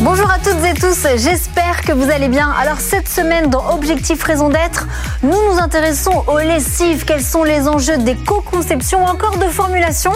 Bonjour 0.00 0.30
à 0.30 0.38
toutes 0.38 0.64
et 0.64 0.74
tous, 0.74 1.08
j'espère 1.16 1.82
que 1.82 1.90
vous 1.90 2.08
allez 2.08 2.28
bien. 2.28 2.48
Alors 2.56 2.78
cette 2.78 3.08
semaine 3.08 3.50
dans 3.50 3.74
Objectif 3.74 4.22
Raison 4.22 4.48
d'être, 4.48 4.86
nous 5.24 5.36
nous 5.50 5.58
intéressons 5.58 6.22
aux 6.28 6.38
lessives. 6.38 7.04
Quels 7.04 7.24
sont 7.24 7.42
les 7.42 7.66
enjeux 7.66 7.98
des 7.98 8.14
co-conceptions 8.14 9.04
ou 9.04 9.08
encore 9.08 9.38
de 9.38 9.46
formulation? 9.46 10.12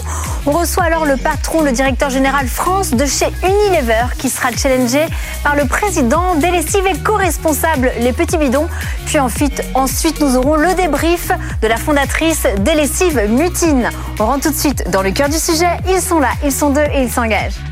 On 0.46 0.53
reçoit 0.53 0.85
alors 0.85 1.05
le 1.05 1.17
patron, 1.17 1.63
le 1.63 1.73
directeur 1.73 2.11
général 2.11 2.46
France 2.46 2.93
de 2.93 3.05
chez 3.07 3.27
Unilever 3.43 4.05
qui 4.18 4.29
sera 4.29 4.53
challengé 4.53 5.05
par 5.43 5.57
le 5.57 5.64
président 5.64 6.37
des 6.37 6.53
lessives 6.53 6.87
et 6.87 6.96
co-responsable 6.99 7.91
Les 7.99 8.12
Petits 8.12 8.39
Bidons. 8.39 8.69
Puis 9.07 9.19
ensuite, 9.19 9.64
ensuite 9.75 10.21
nous 10.21 10.37
aurons 10.37 10.55
le 10.55 10.75
débrief 10.75 11.33
de 11.61 11.67
la 11.67 11.77
fondatrice 11.77 12.46
des 12.61 12.75
lessives 12.75 13.21
Mutine. 13.29 13.91
On 14.21 14.27
rentre 14.27 14.44
tout 14.44 14.50
de 14.50 14.58
suite 14.58 14.89
dans 14.91 15.03
le 15.03 15.11
cœur 15.11 15.29
du 15.29 15.39
sujet. 15.39 15.79
Ils 15.89 16.00
sont 16.00 16.21
là, 16.21 16.30
ils 16.44 16.53
sont 16.53 16.71
deux 16.71 16.86
et 16.94 17.03
ils 17.03 17.11
s'engagent. 17.11 17.71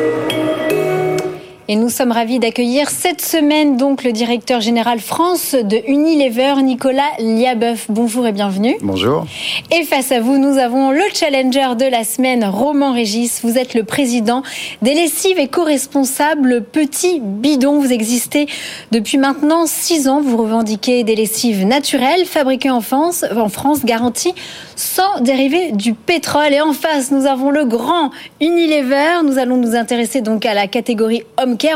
Et 1.71 1.77
nous 1.77 1.87
sommes 1.87 2.11
ravis 2.11 2.37
d'accueillir 2.37 2.89
cette 2.89 3.21
semaine 3.21 3.77
donc 3.77 4.03
le 4.03 4.11
directeur 4.11 4.59
général 4.59 4.99
France 4.99 5.55
de 5.55 5.77
Unilever, 5.87 6.55
Nicolas 6.61 7.13
Liabeuf. 7.17 7.85
Bonjour 7.87 8.27
et 8.27 8.33
bienvenue. 8.33 8.75
Bonjour. 8.81 9.25
Et 9.71 9.85
face 9.85 10.11
à 10.11 10.19
vous, 10.19 10.37
nous 10.37 10.57
avons 10.57 10.91
le 10.91 11.03
challenger 11.13 11.77
de 11.79 11.85
la 11.85 12.03
semaine, 12.03 12.43
Roman 12.43 12.91
Régis. 12.91 13.39
Vous 13.41 13.57
êtes 13.57 13.73
le 13.73 13.85
président 13.85 14.43
des 14.81 14.93
lessives 14.93 15.39
et 15.39 15.47
co-responsable 15.47 16.61
Petit 16.61 17.21
Bidon. 17.21 17.79
Vous 17.79 17.93
existez 17.93 18.47
depuis 18.91 19.17
maintenant 19.17 19.65
six 19.65 20.09
ans. 20.09 20.19
Vous 20.19 20.35
revendiquez 20.35 21.05
des 21.05 21.15
lessives 21.15 21.65
naturelles 21.65 22.25
fabriquées 22.25 22.69
en 22.69 22.81
France, 22.81 23.23
en 23.33 23.47
France 23.47 23.85
garanties 23.85 24.35
sans 24.75 25.21
dériver 25.21 25.71
du 25.71 25.93
pétrole. 25.93 26.51
Et 26.51 26.59
en 26.59 26.73
face, 26.73 27.11
nous 27.11 27.27
avons 27.27 27.49
le 27.49 27.63
grand 27.63 28.11
Unilever. 28.41 29.23
Nous 29.23 29.37
allons 29.37 29.55
nous 29.55 29.73
intéresser 29.73 30.19
donc 30.19 30.45
à 30.45 30.53
la 30.53 30.67
catégorie 30.67 31.23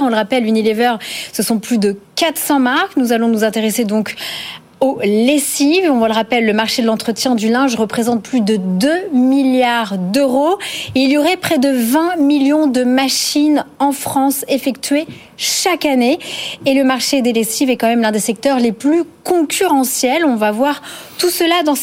on 0.02 0.10
le 0.10 0.16
rappelle, 0.16 0.46
Unilever, 0.46 0.96
ce 1.32 1.44
sont 1.44 1.60
plus 1.60 1.78
de 1.78 1.98
400 2.16 2.60
marques. 2.60 2.98
Nous 2.98 3.12
allons 3.12 3.28
nous 3.28 3.44
intéresser 3.44 3.86
donc 3.86 4.16
aux 4.86 5.00
lessives. 5.02 5.90
On 5.90 6.06
le 6.06 6.12
rappelle, 6.12 6.46
le 6.46 6.54
marché 6.54 6.84
de 6.84 6.88
l'entretien 6.88 7.34
du 7.34 7.50
linge 7.50 7.76
représente 7.76 8.22
plus 8.22 8.42
de 8.42 8.58
2 8.58 9.10
milliards 9.14 9.98
d'euros. 9.98 10.60
Il 10.94 11.12
y 11.12 11.18
aurait 11.18 11.38
près 11.38 11.58
de 11.58 11.70
20 11.70 12.18
millions 12.18 12.68
de 12.68 12.84
machines 12.84 13.66
en 13.80 13.92
France 13.92 14.46
effectuées 14.48 15.08
chaque 15.38 15.86
année. 15.86 16.20
Et 16.68 16.76
le 16.76 16.84
marché 16.84 17.24
des 17.24 17.34
lessives 17.34 17.72
est 17.72 17.78
quand 17.78 17.88
même 17.88 18.02
l'un 18.02 18.12
des 18.12 18.20
secteurs 18.20 18.60
les 18.60 18.72
plus 18.72 19.04
concurrentiels. 19.24 20.24
On 20.24 20.36
va 20.36 20.52
voir 20.52 20.84
tout 21.18 21.32
cela 21.32 21.64
dans, 21.64 21.74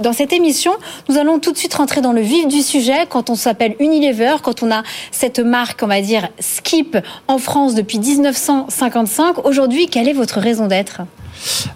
dans 0.00 0.12
cette 0.12 0.32
émission. 0.32 0.72
Nous 1.08 1.18
allons 1.18 1.40
tout 1.40 1.50
de 1.50 1.58
suite 1.58 1.74
rentrer 1.74 2.00
dans 2.00 2.12
le 2.12 2.20
vif 2.20 2.46
du 2.46 2.62
sujet. 2.62 3.06
Quand 3.08 3.28
on 3.28 3.34
s'appelle 3.34 3.74
Unilever, 3.80 4.36
quand 4.40 4.62
on 4.62 4.70
a 4.70 4.84
cette 5.10 5.40
marque, 5.40 5.82
on 5.82 5.88
va 5.88 6.00
dire, 6.00 6.28
Skip 6.38 6.96
en 7.26 7.38
France 7.38 7.74
depuis 7.74 7.98
1955, 7.98 9.44
aujourd'hui, 9.44 9.88
quelle 9.88 10.08
est 10.08 10.12
votre 10.12 10.38
raison 10.38 10.68
d'être? 10.68 11.02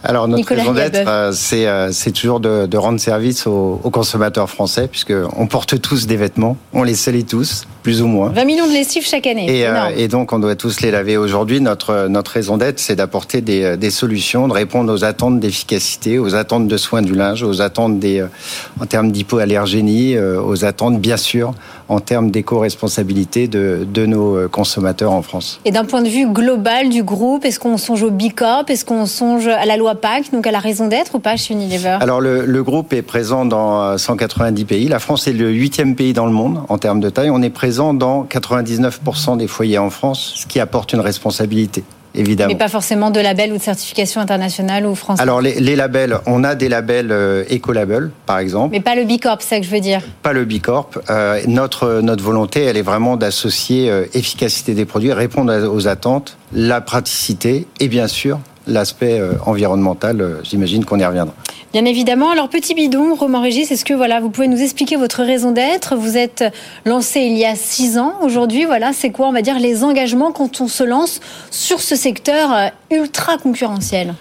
Alors 0.04 0.28
notre 0.28 0.54
raison 0.54 0.72
d'être, 0.72 1.08
euh, 1.08 1.32
euh, 1.52 1.88
c'est 1.92 2.12
toujours 2.12 2.40
de, 2.40 2.66
de, 2.66 2.76
rendre 2.76 3.00
service 3.00 3.46
aux, 3.46 3.80
aux 3.82 3.90
consommateurs 3.90 4.48
français, 4.48 4.88
puisque 4.88 5.14
on 5.36 5.46
porte 5.46 5.80
tous 5.80 6.06
des 6.06 6.16
vêtements, 6.16 6.56
on 6.72 6.82
les 6.82 6.94
salit 6.94 7.24
tous, 7.24 7.66
plus 7.86 8.02
ou 8.02 8.08
moins. 8.08 8.30
20 8.30 8.44
millions 8.46 8.66
de 8.66 8.72
lessives 8.72 9.06
chaque 9.06 9.28
année. 9.28 9.46
Et, 9.48 9.64
euh, 9.64 9.90
et 9.96 10.08
donc 10.08 10.32
on 10.32 10.40
doit 10.40 10.56
tous 10.56 10.80
les 10.80 10.90
laver 10.90 11.16
aujourd'hui. 11.16 11.60
Notre 11.60 12.08
notre 12.08 12.32
raison 12.32 12.56
d'être, 12.56 12.80
c'est 12.80 12.96
d'apporter 12.96 13.42
des, 13.42 13.76
des, 13.76 13.90
solutions, 13.90 14.48
de 14.48 14.52
répondre 14.52 14.92
aux 14.92 15.04
attentes 15.04 15.38
d'efficacité, 15.38 16.18
aux 16.18 16.34
attentes 16.34 16.66
de 16.66 16.76
soins 16.78 17.02
du 17.02 17.14
linge, 17.14 17.44
aux 17.44 17.62
attentes 17.62 18.00
des 18.00 18.26
en 18.80 18.86
termes 18.86 19.12
d'hypoallergénie, 19.12 20.18
aux 20.18 20.64
attentes 20.64 21.00
bien 21.00 21.16
sûr 21.16 21.54
en 21.88 22.00
termes 22.00 22.32
d'éco-responsabilité 22.32 23.46
de, 23.46 23.86
de 23.88 24.06
nos 24.06 24.48
consommateurs 24.48 25.12
en 25.12 25.22
France. 25.22 25.60
Et 25.64 25.70
d'un 25.70 25.84
point 25.84 26.02
de 26.02 26.08
vue 26.08 26.26
global 26.26 26.88
du 26.88 27.04
groupe, 27.04 27.44
est-ce 27.44 27.60
qu'on 27.60 27.76
songe 27.76 28.02
au 28.02 28.10
Bicorp 28.10 28.64
Est-ce 28.68 28.84
qu'on 28.84 29.06
songe 29.06 29.46
à 29.46 29.64
la 29.64 29.76
loi 29.76 29.94
PAC, 29.94 30.32
donc 30.32 30.48
à 30.48 30.50
la 30.50 30.58
raison 30.58 30.88
d'être 30.88 31.14
ou 31.14 31.20
pas 31.20 31.36
chez 31.36 31.54
Unilever 31.54 31.98
Alors 32.00 32.20
le, 32.20 32.44
le, 32.44 32.62
groupe 32.64 32.92
est 32.92 33.02
présent 33.02 33.44
dans 33.44 33.96
190 33.96 34.64
pays. 34.64 34.88
La 34.88 34.98
France 34.98 35.28
est 35.28 35.32
le 35.32 35.50
huitième 35.50 35.94
pays 35.94 36.12
dans 36.12 36.26
le 36.26 36.32
monde 36.32 36.62
en 36.68 36.78
termes 36.78 36.98
de 36.98 37.10
taille. 37.10 37.30
On 37.30 37.42
est 37.42 37.50
présent 37.50 37.75
dans 37.94 38.24
99% 38.24 39.36
des 39.36 39.46
foyers 39.46 39.78
en 39.78 39.90
France, 39.90 40.34
ce 40.36 40.46
qui 40.46 40.60
apporte 40.60 40.92
une 40.92 41.00
responsabilité. 41.00 41.84
Évidemment. 42.16 42.48
Mais 42.48 42.58
pas 42.58 42.68
forcément 42.68 43.10
de 43.10 43.20
label 43.20 43.52
ou 43.52 43.58
de 43.58 43.62
certification 43.62 44.20
internationale 44.20 44.86
ou 44.86 44.94
française. 44.94 45.22
Alors 45.22 45.42
les, 45.42 45.60
les 45.60 45.76
labels, 45.76 46.18
on 46.26 46.44
a 46.44 46.54
des 46.54 46.68
labels 46.68 47.12
euh, 47.12 47.44
Ecolabel, 47.50 48.10
par 48.24 48.38
exemple. 48.38 48.72
Mais 48.72 48.80
pas 48.80 48.94
le 48.94 49.04
Bicorp, 49.04 49.42
c'est 49.42 49.56
ça 49.56 49.60
que 49.60 49.66
je 49.66 49.70
veux 49.70 49.80
dire. 49.80 50.00
Pas 50.22 50.32
le 50.32 50.46
Bicorp. 50.46 50.90
Euh, 51.10 51.42
notre 51.46 52.00
notre 52.00 52.24
volonté, 52.24 52.62
elle 52.62 52.78
est 52.78 52.82
vraiment 52.82 53.16
d'associer 53.16 53.90
euh, 53.90 54.06
efficacité 54.14 54.72
des 54.72 54.86
produits, 54.86 55.12
répondre 55.12 55.52
aux 55.68 55.88
attentes, 55.88 56.38
la 56.52 56.80
praticité 56.80 57.66
et 57.80 57.88
bien 57.88 58.08
sûr 58.08 58.38
l'aspect 58.66 59.18
euh, 59.18 59.32
environnemental, 59.44 60.20
euh, 60.20 60.40
j'imagine 60.42 60.84
qu'on 60.84 60.98
y 60.98 61.04
reviendra. 61.04 61.34
Bien 61.72 61.84
évidemment. 61.84 62.30
Alors, 62.30 62.48
petit 62.48 62.74
bidon, 62.74 63.14
Romain 63.14 63.42
Régis, 63.42 63.70
est-ce 63.70 63.84
que 63.84 63.92
voilà, 63.92 64.20
vous 64.20 64.30
pouvez 64.30 64.48
nous 64.48 64.60
expliquer 64.62 64.96
votre 64.96 65.22
raison 65.22 65.52
d'être? 65.52 65.94
Vous 65.94 66.16
êtes 66.16 66.44
lancé 66.84 67.20
il 67.20 67.36
y 67.36 67.44
a 67.44 67.54
six 67.54 67.98
ans. 67.98 68.14
Aujourd'hui, 68.22 68.64
voilà, 68.64 68.92
c'est 68.92 69.10
quoi, 69.10 69.28
on 69.28 69.32
va 69.32 69.42
dire, 69.42 69.58
les 69.58 69.84
engagements 69.84 70.32
quand 70.32 70.60
on 70.60 70.68
se 70.68 70.84
lance 70.84 71.20
sur 71.50 71.80
ce 71.80 71.96
secteur 71.96 72.52
euh, 72.52 72.68
ultra 72.90 73.36
concurrentiel? 73.36 74.14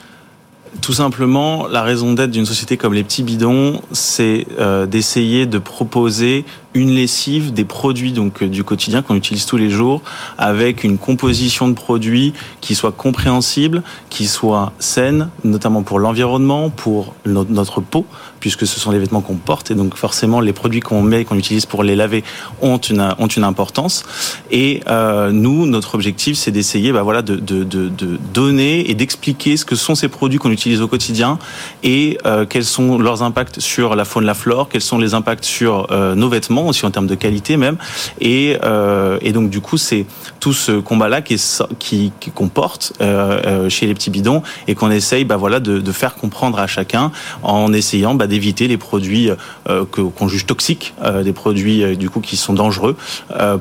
Tout 0.82 0.94
simplement, 0.94 1.68
la 1.68 1.84
raison 1.84 2.14
d'être 2.14 2.32
d'une 2.32 2.46
société 2.46 2.76
comme 2.76 2.94
les 2.94 3.04
petits 3.04 3.24
bidons, 3.24 3.82
c'est 3.92 4.46
euh, 4.60 4.86
d'essayer 4.86 5.46
de 5.46 5.58
proposer 5.58 6.44
une 6.76 6.92
lessive, 6.92 7.54
des 7.54 7.66
produits 7.66 8.12
donc 8.12 8.44
euh, 8.44 8.48
du 8.48 8.64
quotidien 8.64 9.02
qu'on 9.02 9.16
utilise 9.16 9.48
tous 9.48 9.58
les 9.58 9.72
jours, 9.72 10.02
avec 10.38 10.84
une 10.84 11.00
composition 11.00 11.68
de 11.68 11.74
produits 11.74 12.34
qui 12.62 12.76
soit 12.76 12.92
compréhensible, 12.92 13.82
qui 14.10 14.28
soit 14.28 14.74
saine, 14.78 15.30
notamment 15.44 15.82
pour 15.82 15.98
l'environnement, 15.98 16.70
pour 16.70 17.16
notre 17.26 17.82
peau, 17.82 18.06
puisque 18.40 18.68
ce 18.68 18.80
sont 18.80 18.92
les 18.92 19.00
vêtements 19.00 19.22
qu'on 19.22 19.38
porte 19.38 19.72
et 19.72 19.76
donc 19.76 19.96
forcément 19.96 20.42
les 20.42 20.54
produits 20.54 20.82
qu'on 20.82 21.02
met, 21.02 21.26
qu'on 21.26 21.38
utilise 21.38 21.66
pour 21.66 21.82
les 21.82 21.96
laver 21.96 22.24
ont 22.62 22.78
une 22.78 23.16
ont 23.18 23.28
une 23.28 23.44
importance. 23.44 24.04
Et 24.52 24.82
euh, 24.88 25.32
nous, 25.32 25.66
notre 25.66 25.96
objectif, 25.96 26.38
c'est 26.38 26.52
d'essayer, 26.52 26.92
bah 26.92 27.04
voilà, 27.04 27.22
de, 27.22 27.38
de, 27.38 27.64
de, 27.64 27.90
de 27.90 28.20
donner 28.34 28.90
et 28.90 28.94
d'expliquer 28.94 29.58
ce 29.58 29.66
que 29.66 29.76
sont 29.76 29.96
ces 29.96 30.10
produits 30.10 30.38
qu'on 30.40 30.52
utilise 30.52 30.82
au 30.82 30.88
quotidien 30.88 31.40
et 31.84 32.18
euh, 32.26 32.46
quels 32.46 32.66
sont 32.66 32.98
leurs 32.98 33.24
impacts 33.24 33.60
sur 33.60 33.96
la 33.96 34.06
faune, 34.06 34.26
la 34.26 34.34
flore, 34.34 34.70
quels 34.70 34.82
sont 34.82 34.98
les 34.98 35.14
impacts 35.14 35.46
sur 35.46 35.88
euh, 35.92 36.16
nos 36.16 36.30
vêtements 36.30 36.65
aussi 36.68 36.86
en 36.86 36.92
termes 36.92 37.08
de 37.08 37.16
qualité 37.16 37.58
même. 37.58 37.78
Et, 38.20 38.58
euh, 38.64 39.18
et 39.22 39.32
donc 39.32 39.50
du 39.50 39.62
coup, 39.62 39.78
c'est 39.78 40.06
tout 40.40 40.54
ce 40.54 40.74
combat-là 40.74 41.22
qui, 41.22 41.42
qui, 41.80 42.12
comporte 42.34 42.94
euh, 43.02 43.42
euh, 43.46 43.70
chez 43.70 43.88
les 43.88 43.94
petits 43.94 44.12
bidons 44.12 44.44
et 44.68 44.76
qu'on 44.76 44.92
essaye, 44.92 45.26
bah 45.26 45.38
voilà, 45.38 45.60
de, 45.60 45.80
de, 45.80 45.92
faire 45.92 46.16
comprendre 46.16 46.60
à 46.60 46.68
chacun 46.68 47.12
en 47.42 47.74
essayant 47.74 48.14
bah, 48.14 48.28
d'éviter 48.28 48.68
les 48.68 48.78
produits 48.78 49.32
euh, 49.70 49.86
qu'on 49.86 50.28
juge 50.28 50.46
toxiques, 50.46 50.94
des 51.24 51.34
produits 51.34 51.98
du 51.98 52.10
coup 52.10 52.20
qui 52.20 52.38
sont 52.38 52.54
dangereux 52.54 52.96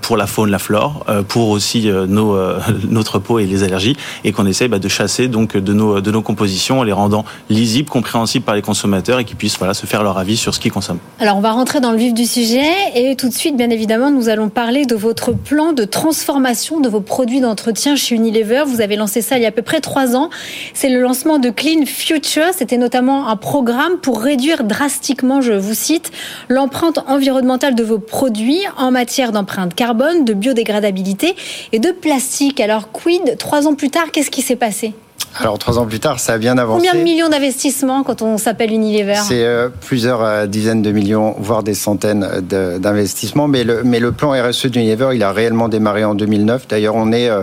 pour 0.02 0.16
la 0.16 0.26
faune, 0.26 0.50
la 0.50 0.58
flore, 0.58 1.06
pour 1.28 1.48
aussi 1.48 1.88
nos 2.08 2.36
notre 2.88 3.18
peau 3.18 3.38
et 3.38 3.46
les 3.46 3.62
allergies, 3.62 3.96
et 4.24 4.32
qu'on 4.32 4.46
essaye 4.46 4.68
bah, 4.68 4.78
de 4.78 4.88
chasser 4.88 5.28
donc 5.28 5.56
de 5.56 5.72
nos 5.72 6.00
de 6.00 6.10
nos 6.10 6.22
compositions 6.22 6.80
en 6.80 6.82
les 6.82 6.92
rendant 6.92 7.24
lisibles, 7.48 7.88
compréhensibles 7.88 8.44
par 8.44 8.54
les 8.54 8.62
consommateurs 8.62 9.18
et 9.18 9.24
qui 9.24 9.34
puissent 9.34 9.58
voilà 9.58 9.74
se 9.74 9.86
faire 9.86 10.02
leur 10.02 10.18
avis 10.18 10.36
sur 10.36 10.54
ce 10.54 10.60
qu'ils 10.60 10.72
consomment. 10.72 10.98
Alors 11.18 11.36
on 11.36 11.40
va 11.40 11.52
rentrer 11.52 11.80
dans 11.80 11.92
le 11.92 11.98
vif 11.98 12.14
du 12.14 12.26
sujet 12.26 12.70
et 12.94 13.16
tout 13.16 13.28
de 13.28 13.34
suite, 13.34 13.56
bien 13.56 13.70
évidemment, 13.70 14.10
nous 14.10 14.28
allons 14.28 14.48
parler 14.48 14.86
de 14.86 14.94
votre 14.94 15.32
plan 15.32 15.72
de 15.72 15.84
transformation 15.84 16.80
de 16.80 16.88
vos 16.88 17.00
produits 17.00 17.40
d'entretien 17.40 17.96
chez 17.96 18.14
Unilever. 18.14 18.62
Vous 18.66 18.80
avez 18.80 18.96
lancé 18.96 19.20
ça 19.20 19.36
il 19.36 19.42
y 19.42 19.44
a 19.44 19.48
à 19.48 19.52
peu 19.52 19.62
près 19.62 19.80
trois 19.80 20.14
ans. 20.14 20.30
C'est 20.74 20.88
le 20.88 21.00
lancement 21.00 21.38
de 21.38 21.50
Clean 21.50 21.84
Future. 21.86 22.52
C'était 22.56 22.78
notamment 22.78 23.28
un 23.28 23.36
programme 23.36 23.98
pour 23.98 24.20
réduire 24.20 24.64
drastiquement, 24.64 25.40
je 25.40 25.52
vous 25.52 25.74
cite, 25.74 26.12
l'empreinte 26.48 26.98
environnementale 27.08 27.74
de 27.74 27.82
vos 27.82 27.98
produits 27.98 28.62
en 28.76 28.90
matière 28.90 29.32
d'empreinte 29.32 29.74
carbone, 29.74 30.24
de 30.24 30.32
biodégradabilité 30.32 31.34
et 31.72 31.80
de 31.80 31.90
plastique. 31.90 32.60
Alors, 32.60 32.92
quid, 32.92 33.36
trois 33.38 33.66
ans 33.66 33.74
plus 33.74 33.90
tard, 33.90 34.12
qu'est-ce 34.12 34.30
qui 34.30 34.42
s'est 34.42 34.56
passé? 34.56 34.94
Alors 35.36 35.58
trois 35.58 35.78
ans 35.78 35.86
plus 35.86 35.98
tard, 35.98 36.20
ça 36.20 36.34
a 36.34 36.38
bien 36.38 36.56
avancé. 36.58 36.86
Combien 36.86 37.00
de 37.00 37.04
millions 37.04 37.28
d'investissements 37.28 38.04
quand 38.04 38.22
on 38.22 38.38
s'appelle 38.38 38.72
Unilever 38.72 39.16
C'est 39.16 39.44
euh, 39.44 39.68
plusieurs 39.68 40.22
euh, 40.22 40.46
dizaines 40.46 40.82
de 40.82 40.92
millions, 40.92 41.34
voire 41.38 41.64
des 41.64 41.74
centaines 41.74 42.26
d'investissements. 42.78 43.48
Mais 43.48 43.64
le, 43.64 43.82
mais 43.84 43.98
le 43.98 44.12
plan 44.12 44.30
RSE 44.30 44.66
d'Unilever, 44.66 45.10
il 45.14 45.22
a 45.22 45.32
réellement 45.32 45.68
démarré 45.68 46.04
en 46.04 46.14
2009. 46.14 46.68
D'ailleurs, 46.68 46.94
on 46.94 47.10
est 47.10 47.28
euh, 47.28 47.42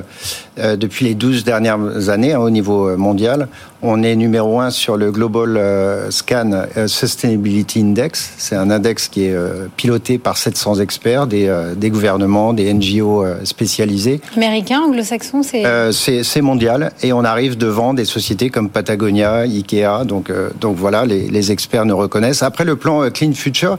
euh, 0.60 0.78
depuis 0.78 1.06
les 1.06 1.16
12 1.16 1.44
dernières 1.44 2.10
années 2.10 2.34
hein, 2.34 2.40
au 2.40 2.50
niveau 2.50 2.96
mondial. 2.98 3.48
On 3.84 4.04
est 4.04 4.16
numéro 4.16 4.60
un 4.60 4.70
sur 4.70 4.96
le 4.96 5.12
Global 5.12 5.58
euh, 5.58 6.12
Scan 6.12 6.52
euh, 6.78 6.88
Sustainability 6.88 7.82
Index. 7.82 8.34
C'est 8.38 8.56
un 8.56 8.70
index 8.70 9.08
qui 9.08 9.26
est 9.26 9.34
euh, 9.34 9.70
piloté 9.76 10.20
par 10.20 10.38
700 10.38 10.76
experts, 10.76 11.26
des, 11.26 11.52
des 11.76 11.90
gouvernements, 11.90 12.54
des 12.54 12.72
NGO 12.72 13.26
spécialisés. 13.44 14.22
Américain, 14.36 14.82
anglo-saxon, 14.82 15.42
c'est 15.42 15.64
C'est 15.92 16.42
mondial 16.42 16.92
et 17.02 17.12
on 17.12 17.24
arrive 17.24 17.58
devant 17.58 17.96
des 17.96 18.06
sociétés 18.06 18.52
comme 18.52 18.70
Patagonia, 18.70 19.46
Ikea. 19.46 20.06
Donc, 20.06 20.32
donc 20.60 20.76
voilà, 20.76 21.06
les, 21.06 21.28
les, 21.30 21.52
experts 21.52 21.86
nous 21.86 21.98
reconnaissent. 21.98 22.44
Après, 22.44 22.66
le 22.66 22.76
plan 22.76 23.10
Clean 23.10 23.34
Future, 23.34 23.78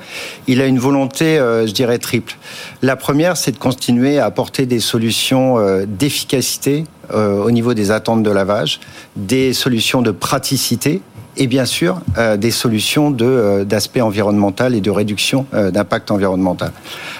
il 0.48 0.60
a 0.60 0.66
une 0.66 0.78
volonté, 0.78 1.36
je 1.38 1.72
dirais, 1.72 1.98
triple. 1.98 2.36
La 2.82 2.96
première, 2.96 3.36
c'est 3.36 3.52
de 3.52 3.58
continuer 3.58 4.18
à 4.18 4.26
apporter 4.26 4.66
des 4.66 4.80
solutions 4.80 5.58
d'efficacité 5.86 6.84
au 7.12 7.50
niveau 7.50 7.74
des 7.74 7.90
attentes 7.90 8.22
de 8.22 8.30
lavage, 8.30 8.80
des 9.16 9.52
solutions 9.52 10.02
de 10.02 10.10
praticité 10.10 11.02
et 11.36 11.46
bien 11.46 11.64
sûr 11.64 12.00
euh, 12.18 12.36
des 12.36 12.50
solutions 12.50 13.14
euh, 13.20 13.64
d'aspect 13.64 14.00
environnemental 14.00 14.74
et 14.74 14.80
de 14.80 14.90
réduction 14.90 15.46
euh, 15.54 15.70
d'impact 15.70 16.10
environnemental. 16.10 16.72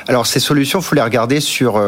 Alors 0.06 0.26
ces 0.26 0.40
solutions, 0.40 0.80
faut 0.80 0.94
les 0.94 1.02
regarder 1.02 1.40
sur 1.40 1.80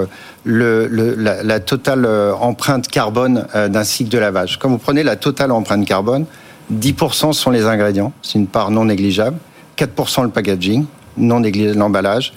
la, 0.44 1.42
la, 1.42 1.60
totale 1.60 2.06
empreinte 2.40 2.88
carbone 2.88 3.46
d'un 3.54 3.84
cycle 3.84 4.10
de 4.10 4.18
lavage. 4.18 4.58
Quand 4.58 4.68
vous 4.68 4.78
prenez 4.78 5.02
la 5.02 5.16
totale 5.16 5.52
empreinte 5.52 5.84
carbone, 5.86 6.26
10% 6.72 7.32
sont 7.32 7.50
les 7.50 7.66
ingrédients, 7.66 8.12
c'est 8.22 8.38
une 8.38 8.46
part 8.46 8.70
non 8.70 8.86
négligeable, 8.86 9.36
4% 9.76 10.22
le 10.22 10.30
packaging, 10.30 10.86
non 11.16 11.40
négligeable 11.40 11.78
l'emballage, 11.78 12.32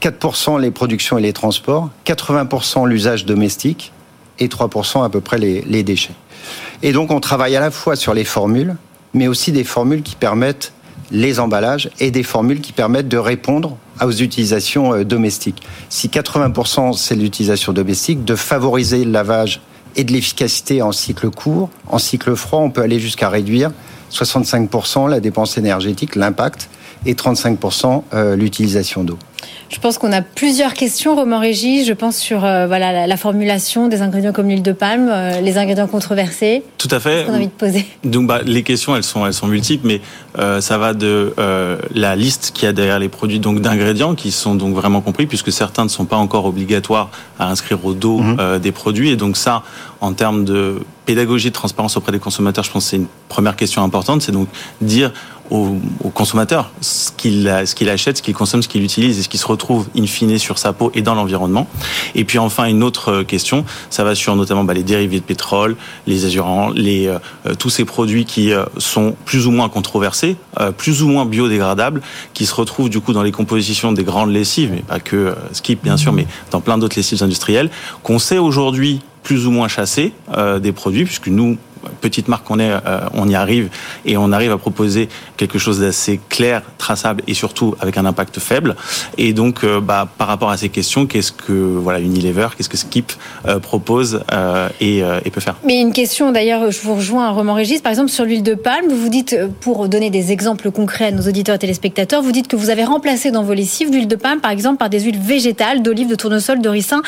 4% 0.00 0.60
les 0.60 0.70
productions 0.70 1.16
et 1.16 1.22
les 1.22 1.32
transports, 1.32 1.88
80% 2.04 2.86
l'usage 2.86 3.24
domestique 3.24 3.92
et 4.38 4.48
3% 4.48 5.04
à 5.04 5.08
peu 5.08 5.20
près 5.20 5.38
les, 5.38 5.62
les 5.62 5.82
déchets. 5.82 6.14
Et 6.82 6.92
donc 6.92 7.10
on 7.10 7.20
travaille 7.20 7.56
à 7.56 7.60
la 7.60 7.70
fois 7.70 7.96
sur 7.96 8.14
les 8.14 8.24
formules, 8.24 8.76
mais 9.14 9.28
aussi 9.28 9.52
des 9.52 9.64
formules 9.64 10.02
qui 10.02 10.16
permettent 10.16 10.72
les 11.10 11.40
emballages 11.40 11.90
et 12.00 12.10
des 12.10 12.22
formules 12.22 12.60
qui 12.60 12.72
permettent 12.72 13.08
de 13.08 13.18
répondre 13.18 13.76
aux 14.02 14.12
utilisations 14.12 14.94
euh, 14.94 15.04
domestiques. 15.04 15.62
Si 15.88 16.08
80% 16.08 16.94
c'est 16.94 17.14
l'utilisation 17.14 17.72
domestique, 17.72 18.24
de 18.24 18.34
favoriser 18.34 19.04
le 19.04 19.12
lavage 19.12 19.60
et 19.94 20.04
de 20.04 20.12
l'efficacité 20.12 20.80
en 20.80 20.90
cycle 20.90 21.28
court, 21.30 21.68
en 21.88 21.98
cycle 21.98 22.34
froid, 22.34 22.60
on 22.60 22.70
peut 22.70 22.80
aller 22.80 22.98
jusqu'à 22.98 23.28
réduire 23.28 23.70
65% 24.10 25.08
la 25.08 25.20
dépense 25.20 25.56
énergétique, 25.58 26.16
l'impact, 26.16 26.68
et 27.06 27.14
35% 27.14 28.02
euh, 28.12 28.36
l'utilisation 28.36 29.04
d'eau. 29.04 29.18
Je 29.72 29.78
pense 29.78 29.96
qu'on 29.96 30.12
a 30.12 30.20
plusieurs 30.20 30.74
questions, 30.74 31.16
Romain 31.16 31.38
Régis. 31.38 31.86
Je 31.86 31.94
pense 31.94 32.18
sur 32.18 32.44
euh, 32.44 32.66
voilà 32.66 33.06
la, 33.06 33.16
formulation 33.16 33.88
des 33.88 34.02
ingrédients 34.02 34.32
comme 34.32 34.48
l'huile 34.48 34.62
de 34.62 34.72
palme, 34.72 35.08
euh, 35.10 35.40
les 35.40 35.56
ingrédients 35.56 35.86
controversés. 35.86 36.62
Tout 36.76 36.88
à 36.90 37.00
fait. 37.00 37.24
On 37.26 37.32
a 37.32 37.36
envie 37.36 37.46
de 37.46 37.52
poser? 37.52 37.86
Donc 38.04 38.26
bah, 38.26 38.40
les 38.44 38.64
questions, 38.64 38.94
elles 38.94 39.02
sont 39.02 39.24
elles 39.24 39.32
sont 39.32 39.46
multiples, 39.46 39.86
mais 39.86 40.02
euh, 40.38 40.60
ça 40.60 40.76
va 40.76 40.92
de 40.92 41.34
la 41.94 42.16
liste 42.16 42.52
qu'il 42.54 42.64
y 42.64 42.68
a 42.68 42.74
derrière 42.74 42.98
les 42.98 43.08
produits 43.08 43.40
donc 43.40 43.60
d'ingrédients 43.60 44.14
qui 44.14 44.30
sont 44.30 44.54
donc 44.54 44.74
vraiment 44.74 45.00
compris, 45.00 45.26
puisque 45.26 45.50
certains 45.50 45.84
ne 45.84 45.88
sont 45.88 46.04
pas 46.04 46.16
encore 46.16 46.44
obligatoires 46.44 47.10
à 47.38 47.48
inscrire 47.48 47.84
au 47.84 47.94
dos 47.94 48.18
mhm. 48.18 48.58
des 48.58 48.72
produits, 48.72 49.08
et 49.08 49.16
donc 49.16 49.36
ça, 49.38 49.62
en 50.00 50.12
termes 50.12 50.44
de 50.44 50.80
pédagogie 51.06 51.48
de 51.48 51.54
transparence 51.54 51.96
auprès 51.96 52.12
des 52.12 52.18
consommateurs, 52.18 52.64
je 52.64 52.70
pense 52.70 52.84
que 52.84 52.90
c'est 52.90 52.96
une 52.96 53.08
première 53.28 53.56
question 53.56 53.82
importante, 53.82 54.22
c'est 54.22 54.32
donc 54.32 54.48
dire 54.80 55.12
au, 55.50 55.78
consommateur 56.14 56.70
ce 56.80 57.10
qu'il 57.16 57.52
ce 57.66 57.74
qu'il 57.74 57.88
achète, 57.88 58.18
ce 58.18 58.22
qu'il 58.22 58.34
consomme, 58.34 58.62
ce 58.62 58.68
qu'il 58.68 58.82
utilise 58.82 59.18
et 59.18 59.22
ce 59.22 59.28
qui 59.28 59.38
se 59.38 59.46
retrouve 59.46 59.88
in 59.96 60.06
fine 60.06 60.38
sur 60.38 60.58
sa 60.58 60.72
peau 60.72 60.90
et 60.94 61.02
dans 61.02 61.14
l'environnement. 61.14 61.66
Et 62.14 62.24
puis 62.24 62.38
enfin 62.38 62.64
une 62.64 62.82
autre 62.82 63.22
question, 63.22 63.64
ça 63.90 64.04
va 64.04 64.14
sur 64.14 64.36
notamment 64.36 64.64
bah, 64.64 64.74
les 64.74 64.82
dérivés 64.82 65.20
de 65.20 65.24
pétrole, 65.24 65.76
les 66.06 66.24
azurants, 66.24 66.70
les 66.70 67.06
euh, 67.06 67.18
euh, 67.46 67.54
tous 67.54 67.70
ces 67.70 67.84
produits 67.84 68.24
qui 68.24 68.52
euh, 68.52 68.64
sont 68.78 69.16
plus 69.24 69.46
ou 69.46 69.50
moins 69.50 69.68
controversés, 69.68 70.36
plus 70.76 71.02
ou 71.02 71.08
moins 71.08 71.24
biodégradables, 71.24 72.02
qui 72.34 72.46
se 72.46 72.54
retrouvent 72.54 72.90
du 72.90 73.00
coup 73.00 73.12
dans 73.12 73.22
les 73.22 73.32
compositions 73.32 73.92
des 73.92 74.04
grandes 74.04 74.32
lessives, 74.32 74.70
mais 74.72 74.82
pas 74.82 75.00
que 75.00 75.34
Skip 75.52 75.82
bien 75.82 75.96
sûr, 75.96 76.12
mais 76.12 76.26
dans 76.50 76.60
plein 76.60 76.78
d'autres 76.78 76.96
lessives 76.96 77.22
industrielles, 77.22 77.70
qu'on 78.02 78.18
sait 78.18 78.38
aujourd'hui 78.38 79.00
plus 79.22 79.46
ou 79.46 79.50
moins 79.50 79.68
chasser 79.68 80.12
des 80.60 80.72
produits, 80.72 81.04
puisque 81.04 81.28
nous, 81.28 81.56
petite 82.00 82.28
marque 82.28 82.44
qu'on 82.44 82.58
est, 82.58 82.70
euh, 82.70 83.00
on 83.14 83.28
y 83.28 83.34
arrive 83.34 83.70
et 84.04 84.16
on 84.16 84.32
arrive 84.32 84.52
à 84.52 84.58
proposer 84.58 85.08
quelque 85.36 85.58
chose 85.58 85.80
d'assez 85.80 86.20
clair, 86.28 86.62
traçable 86.78 87.22
et 87.26 87.34
surtout 87.34 87.74
avec 87.80 87.96
un 87.96 88.04
impact 88.04 88.38
faible. 88.38 88.76
Et 89.18 89.32
donc, 89.32 89.64
euh, 89.64 89.80
bah, 89.80 90.08
par 90.18 90.28
rapport 90.28 90.50
à 90.50 90.56
ces 90.56 90.68
questions, 90.68 91.06
qu'est-ce 91.06 91.32
que 91.32 91.52
voilà 91.52 92.00
Unilever, 92.00 92.48
qu'est-ce 92.56 92.68
que 92.68 92.76
Skip 92.76 93.12
euh, 93.46 93.58
propose 93.58 94.22
et, 94.80 95.02
peut 95.32 95.40
faire? 95.40 95.56
Mais 95.64 95.80
une 95.80 95.92
question 95.92 96.32
d'ailleurs, 96.32 96.70
je 96.70 96.80
vous 96.82 96.94
rejoins, 96.94 97.30
Roman 97.30 97.54
Régis, 97.54 97.80
par 97.80 97.90
exemple 97.90 98.10
sur 98.10 98.24
l'huile 98.24 98.42
de 98.42 98.54
palme, 98.54 98.92
vous 98.92 99.08
dites, 99.08 99.36
pour 99.60 99.88
donner 99.88 100.10
des 100.10 100.32
exemples 100.32 100.70
concrets 100.70 101.06
à 101.06 101.10
nos 101.10 101.22
auditeurs 101.22 101.54
et 101.54 101.58
téléspectateurs, 101.58 102.22
vous 102.22 102.32
dites 102.32 102.48
que 102.48 102.56
vous 102.56 102.70
avez 102.70 102.84
remplacé 102.84 103.30
dans 103.30 103.42
vos 103.42 103.54
lessives 103.54 103.90
l'huile 103.90 104.08
de 104.08 104.16
palme, 104.16 104.40
par 104.40 104.50
exemple, 104.50 104.78
par 104.78 104.90
des 104.90 105.00
huiles 105.00 105.18
végétales, 105.18 105.82
d'olive, 105.82 106.08
de 106.08 106.14
tournesol, 106.14 106.60
de 106.60 106.68
ricin 106.68 107.02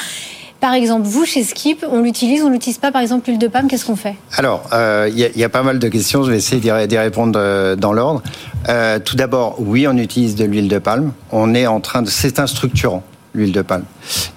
par 0.64 0.72
exemple, 0.72 1.06
vous, 1.06 1.26
chez 1.26 1.44
Skip, 1.44 1.84
on 1.90 2.00
l'utilise, 2.00 2.43
on 2.43 2.49
l'utilise 2.49 2.78
pas, 2.78 2.90
par 2.90 3.02
exemple, 3.02 3.28
l'huile 3.28 3.38
de 3.38 3.49
palme, 3.49 3.69
qu'est-ce 3.69 3.84
qu'on 3.84 3.96
fait? 3.96 4.14
Alors, 4.32 4.62
il 4.72 4.76
euh, 4.78 5.08
y, 5.11 5.44
a 5.44 5.50
pas 5.50 5.62
mal 5.62 5.78
de 5.78 5.88
questions, 5.88 6.25
je 6.25 6.31
vais 6.31 6.38
essayer 6.38 6.58
d'y 6.87 6.96
répondre 6.96 7.38
euh, 7.38 7.76
dans 7.76 7.93
l'ordre. 7.93 8.22
Euh, 8.70 8.99
tout 8.99 9.14
d'abord, 9.14 9.56
oui, 9.58 9.87
on 9.87 9.99
utilise 9.99 10.37
de 10.37 10.46
l'huile 10.46 10.69
de 10.69 10.78
palme. 10.78 11.12
On 11.32 11.55
est 11.55 11.66
en 11.66 11.81
train 11.81 12.00
de... 12.00 12.08
C'est 12.08 12.38
un 12.38 12.46
structurant 12.46 13.02
l'huile 13.34 13.52
de 13.52 13.61
palme. 13.61 13.84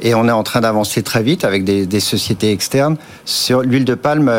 Et 0.01 0.15
on 0.15 0.27
est 0.27 0.31
en 0.31 0.43
train 0.43 0.59
d'avancer 0.59 1.01
très 1.01 1.23
vite 1.23 1.45
avec 1.45 1.63
des, 1.63 1.99
sociétés 2.01 2.51
externes 2.51 2.97
sur 3.23 3.61
l'huile 3.61 3.85
de 3.85 3.95
palme 3.95 4.29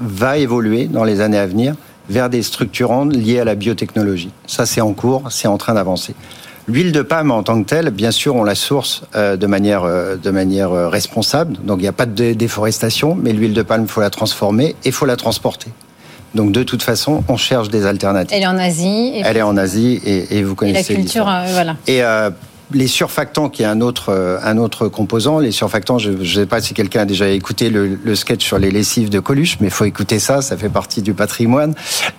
va 0.00 0.38
évoluer 0.38 0.84
dans 0.84 1.02
les 1.02 1.20
années 1.20 1.38
à 1.38 1.48
venir 1.48 1.74
vers 2.08 2.30
des 2.30 2.44
structurants 2.44 3.06
liés 3.06 3.40
à 3.40 3.44
la 3.44 3.56
biotechnologie. 3.56 4.30
Ça, 4.46 4.66
c'est 4.66 4.80
en 4.80 4.92
cours, 4.92 5.32
c'est 5.32 5.48
en 5.48 5.58
train 5.58 5.74
d'avancer. 5.74 6.14
L'huile 6.68 6.92
de 6.92 7.00
palme 7.00 7.30
en 7.30 7.42
tant 7.42 7.62
que 7.62 7.66
telle, 7.66 7.90
bien 7.90 8.10
sûr, 8.10 8.36
on 8.36 8.44
la 8.44 8.54
source 8.54 9.02
euh, 9.16 9.36
de 9.36 9.46
manière, 9.46 9.84
euh, 9.84 10.16
de 10.16 10.30
manière 10.30 10.70
euh, 10.70 10.88
responsable. 10.88 11.56
Donc 11.64 11.78
il 11.78 11.82
n'y 11.82 11.88
a 11.88 11.92
pas 11.92 12.04
de 12.04 12.34
déforestation, 12.34 13.14
mais 13.14 13.32
l'huile 13.32 13.54
de 13.54 13.62
palme, 13.62 13.84
il 13.84 13.88
faut 13.88 14.02
la 14.02 14.10
transformer 14.10 14.76
et 14.84 14.88
il 14.88 14.92
faut 14.92 15.06
la 15.06 15.16
transporter. 15.16 15.70
Donc 16.34 16.52
de 16.52 16.62
toute 16.62 16.82
façon, 16.82 17.24
on 17.28 17.38
cherche 17.38 17.70
des 17.70 17.86
alternatives. 17.86 18.36
Elle 18.36 18.42
est 18.42 18.46
en 18.46 18.58
Asie. 18.58 19.12
Elle 19.24 19.38
est 19.38 19.42
en 19.42 19.56
Asie 19.56 19.98
et, 20.04 20.42
vous 20.42 20.54
connaissez. 20.54 20.92
Et 20.92 20.96
la 20.96 21.02
culture, 21.02 21.24
voilà. 21.24 21.76
Et 21.86 22.02
les 22.72 22.86
surfactants, 22.86 23.48
qui 23.48 23.62
est 23.62 23.66
un 23.66 23.80
autre, 23.80 24.10
euh, 24.10 24.38
un 24.42 24.58
autre 24.58 24.88
composant, 24.88 25.38
les 25.38 25.52
surfactants, 25.52 25.98
je 25.98 26.10
ne 26.10 26.24
sais 26.24 26.46
pas 26.46 26.60
si 26.60 26.74
quelqu'un 26.74 27.00
a 27.00 27.04
déjà 27.04 27.28
écouté 27.28 27.70
le, 27.70 28.14
sketch 28.14 28.44
sur 28.44 28.58
les 28.58 28.70
lessives 28.70 29.10
de 29.10 29.20
Coluche, 29.20 29.58
mais 29.60 29.68
il 29.68 29.72
faut 29.72 29.84
écouter 29.84 30.18
ça, 30.18 30.42
ça 30.42 30.56
fait 30.56 30.68
partie 30.68 31.02
du 31.02 31.14
patrimoine. 31.14 31.74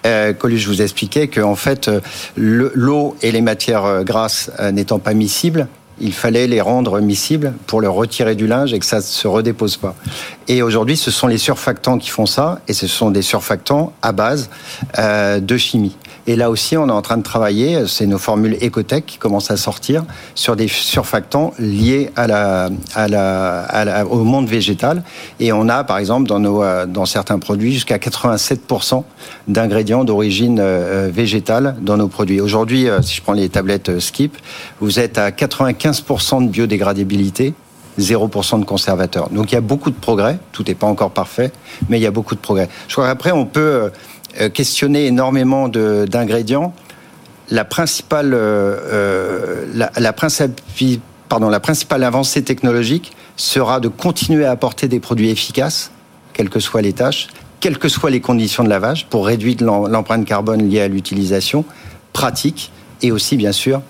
Euh, 0.05 0.33
Coluche 0.33 0.67
vous 0.67 0.81
expliquait 0.81 1.27
que 1.27 1.41
en 1.41 1.55
fait, 1.55 1.87
euh, 1.87 1.99
l'eau 2.37 3.15
et 3.21 3.31
les 3.31 3.41
matières 3.41 4.03
grasses 4.03 4.51
n'étant 4.71 4.99
pas 4.99 5.13
miscibles, 5.13 5.67
il 6.01 6.13
fallait 6.13 6.47
les 6.47 6.61
rendre 6.61 7.01
miscibles 7.01 7.53
pour 7.67 7.81
le 7.81 7.89
retirer 7.89 8.35
du 8.35 8.47
linge 8.47 8.73
et 8.73 8.79
que 8.79 8.85
ça 8.85 8.97
ne 8.97 9.01
se 9.01 9.27
redépose 9.27 9.77
pas. 9.77 9.95
Et 10.47 10.61
aujourd'hui, 10.61 10.95
ce 10.95 11.11
sont 11.11 11.27
les 11.27 11.37
surfactants 11.37 11.97
qui 11.97 12.09
font 12.09 12.25
ça, 12.25 12.61
et 12.69 12.73
ce 12.73 12.87
sont 12.87 13.11
des 13.11 13.21
surfactants 13.21 13.91
à 14.01 14.13
base 14.13 14.49
de 14.97 15.57
chimie. 15.57 15.97
Et 16.29 16.35
là 16.35 16.51
aussi, 16.51 16.77
on 16.77 16.87
est 16.89 16.91
en 16.91 17.01
train 17.01 17.17
de 17.17 17.23
travailler, 17.23 17.87
c'est 17.87 18.05
nos 18.05 18.19
formules 18.19 18.55
Ecotech 18.61 19.03
qui 19.03 19.17
commencent 19.17 19.49
à 19.49 19.57
sortir, 19.57 20.03
sur 20.35 20.55
des 20.55 20.67
surfactants 20.67 21.55
liés 21.57 22.11
au 24.11 24.23
monde 24.23 24.47
végétal. 24.47 25.01
Et 25.39 25.51
on 25.51 25.67
a, 25.67 25.83
par 25.83 25.97
exemple, 25.97 26.27
dans, 26.27 26.39
euh, 26.61 26.85
dans 26.85 27.07
certains 27.07 27.39
produits, 27.39 27.73
jusqu'à 27.73 27.97
87% 27.97 29.05
d'ingrédients 29.47 30.03
d'origine 30.03 30.59
euh, 30.61 31.09
végétale 31.11 31.75
dans 31.81 31.97
nos 31.97 32.07
produits. 32.07 32.41
Aujourd'hui, 32.41 32.85
si 33.01 33.15
je 33.15 33.23
prends 33.23 33.33
les 33.33 33.49
tablettes 33.49 33.99
Skip, 33.99 34.37
vous 34.81 34.99
êtes 34.99 35.17
à 35.17 35.31
95% 35.31 36.45
de 36.45 36.49
biodégradabilité 36.51 37.55
0% 37.97 38.59
de 38.59 38.65
conservateurs. 38.65 39.29
Donc 39.29 39.51
il 39.51 39.55
y 39.55 39.57
a 39.57 39.61
beaucoup 39.61 39.89
de 39.89 39.95
progrès, 39.95 40.37
tout 40.51 40.63
n'est 40.67 40.75
pas 40.75 40.87
encore 40.87 41.11
parfait, 41.11 41.51
mais 41.89 41.99
il 41.99 42.03
y 42.03 42.07
a 42.07 42.11
beaucoup 42.11 42.35
de 42.35 42.39
progrès. 42.39 42.69
Je 42.87 42.93
crois 42.93 43.07
qu'après, 43.07 43.31
on 43.31 43.45
peut 43.45 43.91
euh, 44.39 44.49
questionner 44.49 45.07
énormément 45.07 45.67
d'ingrédients. 45.69 46.73
La 47.49 47.65
principale, 47.65 48.33
euh, 48.33 48.77
euh, 49.73 49.89
la 49.97 51.59
principale 51.59 52.03
avancée 52.03 52.43
technologique 52.43 53.15
sera 53.37 53.79
de 53.79 53.87
continuer 53.87 54.45
à 54.45 54.51
apporter 54.51 54.87
des 54.87 54.99
produits 54.99 55.29
efficaces, 55.29 55.91
quelles 56.33 56.49
que 56.49 56.59
soient 56.59 56.81
les 56.81 56.93
tâches, 56.93 57.27
quelles 57.59 57.79
que 57.79 57.89
soient 57.89 58.11
les 58.11 58.21
conditions 58.21 58.63
de 58.63 58.69
lavage, 58.69 59.07
pour 59.07 59.25
réduire 59.25 59.57
l'empreinte 59.61 60.25
carbone 60.25 60.69
liée 60.69 60.81
à 60.81 60.87
l'utilisation, 60.87 61.65
pratique, 62.13 62.71
et 63.01 63.11
aussi, 63.11 63.37
bien 63.37 63.53
sûr, 63.53 63.81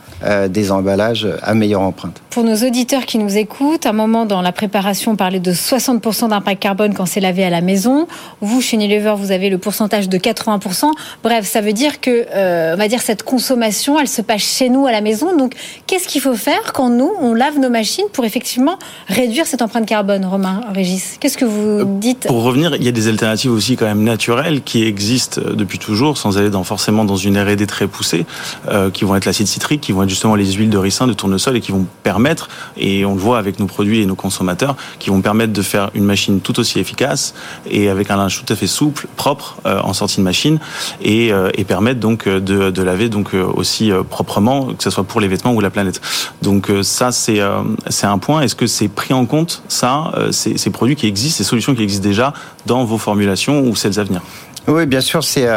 des 0.50 0.72
emballages 0.72 1.28
à 1.42 1.54
meilleure 1.56 1.82
empreinte. 1.82 2.22
Pour 2.40 2.48
nos 2.48 2.66
auditeurs 2.66 3.06
qui 3.06 3.18
nous 3.18 3.36
écoutent, 3.36 3.86
un 3.86 3.92
moment 3.92 4.26
dans 4.26 4.42
la 4.42 4.54
préparation, 4.54 5.12
on 5.12 5.16
parlait 5.18 5.42
de 5.42 5.52
60% 5.52 6.30
d'impact 6.30 6.62
carbone 6.62 6.94
quand 6.94 7.06
c'est 7.06 7.20
lavé 7.20 7.44
à 7.44 7.50
la 7.50 7.60
maison. 7.60 8.08
Vous, 8.40 8.62
chez 8.62 8.78
Unilever, 8.78 9.14
vous 9.18 9.34
avez 9.34 9.50
le 9.50 9.58
pourcentage 9.58 10.08
de 10.08 10.18
80%. 10.18 10.86
Bref, 11.22 11.46
ça 11.46 11.60
veut 11.60 11.74
dire 11.74 12.00
que, 12.00 12.26
on 12.74 12.78
va 12.78 12.88
dire, 12.88 13.02
cette 13.02 13.24
consommation, 13.24 14.00
elle 14.00 14.08
se 14.08 14.22
passe 14.22 14.44
chez 14.44 14.70
nous 14.70 14.86
à 14.88 14.94
la 14.94 15.02
maison. 15.02 15.36
Donc, 15.36 15.54
qu'est-ce 15.86 16.08
qu'il 16.08 16.22
faut 16.22 16.34
faire 16.34 16.72
quand 16.72 16.90
nous, 16.90 17.12
on 17.20 17.34
lave 17.34 17.60
nos 17.60 17.70
machines 17.70 18.06
pour 18.14 18.24
effectivement 18.24 18.80
réduire 19.10 19.46
cette 19.46 19.62
empreinte 19.62 19.86
carbone, 19.86 20.24
Romain 20.24 20.62
Régis? 20.74 21.18
Qu'est-ce 21.20 21.38
que 21.38 21.44
vous 21.44 21.84
dites? 21.84 22.28
Pour 22.28 22.44
revenir, 22.44 22.74
il 22.76 22.86
y 22.86 22.88
a 22.88 22.94
des 22.94 23.10
alternatives 23.10 23.52
aussi 23.52 23.76
quand 23.76 23.86
même 23.86 24.06
naturelles 24.06 24.62
qui 24.62 24.86
existent 24.86 25.42
depuis 25.42 25.78
toujours, 25.78 26.18
sans 26.18 26.38
aller 26.38 26.52
dans, 26.52 26.64
forcément 26.64 27.04
dans 27.04 27.18
une 27.18 27.38
R&D 27.38 27.68
très 27.68 27.88
poussée, 27.88 28.26
euh, 28.70 28.90
qui 28.92 29.04
vont 29.04 29.18
être 29.18 29.26
l'acide 29.26 29.48
citrique, 29.48 29.82
qui 29.82 29.92
vont 29.92 30.04
être 30.04 30.10
justement 30.10 30.36
les 30.36 30.54
huiles 30.54 30.70
de 30.70 30.78
ricin, 30.78 31.06
de 31.06 31.12
tournesol, 31.12 31.58
et 31.58 31.60
qui 31.60 31.74
vont 31.74 31.86
permettre, 32.02 32.29
et 32.78 33.06
on 33.06 33.14
le 33.14 33.20
voit 33.20 33.38
avec 33.38 33.60
nos 33.60 33.66
produits 33.66 34.02
et 34.02 34.06
nos 34.06 34.16
consommateurs, 34.16 34.76
qui 35.00 35.10
vont 35.10 35.22
permettre 35.22 35.54
de 35.54 35.62
faire 35.62 35.90
une 35.94 36.06
machine 36.06 36.42
tout 36.42 36.60
aussi 36.60 36.80
efficace 36.80 37.34
et 37.70 37.90
avec 37.90 38.12
un 38.12 38.18
linge 38.18 38.44
tout 38.44 38.54
à 38.54 38.56
fait 38.56 38.68
souple, 38.68 39.08
propre 39.16 39.58
euh, 39.66 39.80
en 39.82 39.94
sortie 39.94 40.18
de 40.18 40.24
machine, 40.24 40.60
et, 41.02 41.32
euh, 41.32 41.50
et 41.56 41.64
permettre 41.64 42.00
donc 42.00 42.28
de, 42.28 42.70
de 42.70 42.82
laver 42.84 43.10
donc 43.10 43.34
aussi 43.34 43.92
proprement, 44.10 44.74
que 44.74 44.84
ce 44.84 44.90
soit 44.90 45.04
pour 45.04 45.22
les 45.22 45.28
vêtements 45.28 45.54
ou 45.54 45.62
la 45.62 45.70
planète. 45.70 46.02
Donc 46.42 46.72
ça, 46.82 47.12
c'est 47.12 47.40
c'est 47.88 48.08
un 48.08 48.18
point. 48.18 48.42
Est-ce 48.42 48.56
que 48.56 48.68
c'est 48.68 48.88
pris 48.88 49.14
en 49.14 49.26
compte 49.26 49.64
ça, 49.68 50.12
ces 50.32 50.70
produits 50.70 50.96
qui 50.96 51.08
existent, 51.08 51.38
ces 51.38 51.44
solutions 51.44 51.76
qui 51.76 51.84
existent 51.84 52.08
déjà 52.08 52.34
dans 52.66 52.84
vos 52.86 52.98
formulations 52.98 53.62
ou 53.62 53.76
celles 53.76 54.00
à 54.00 54.04
venir? 54.04 54.22
Oui, 54.68 54.86
bien 54.86 55.02
sûr, 55.02 55.24
c'est 55.24 55.48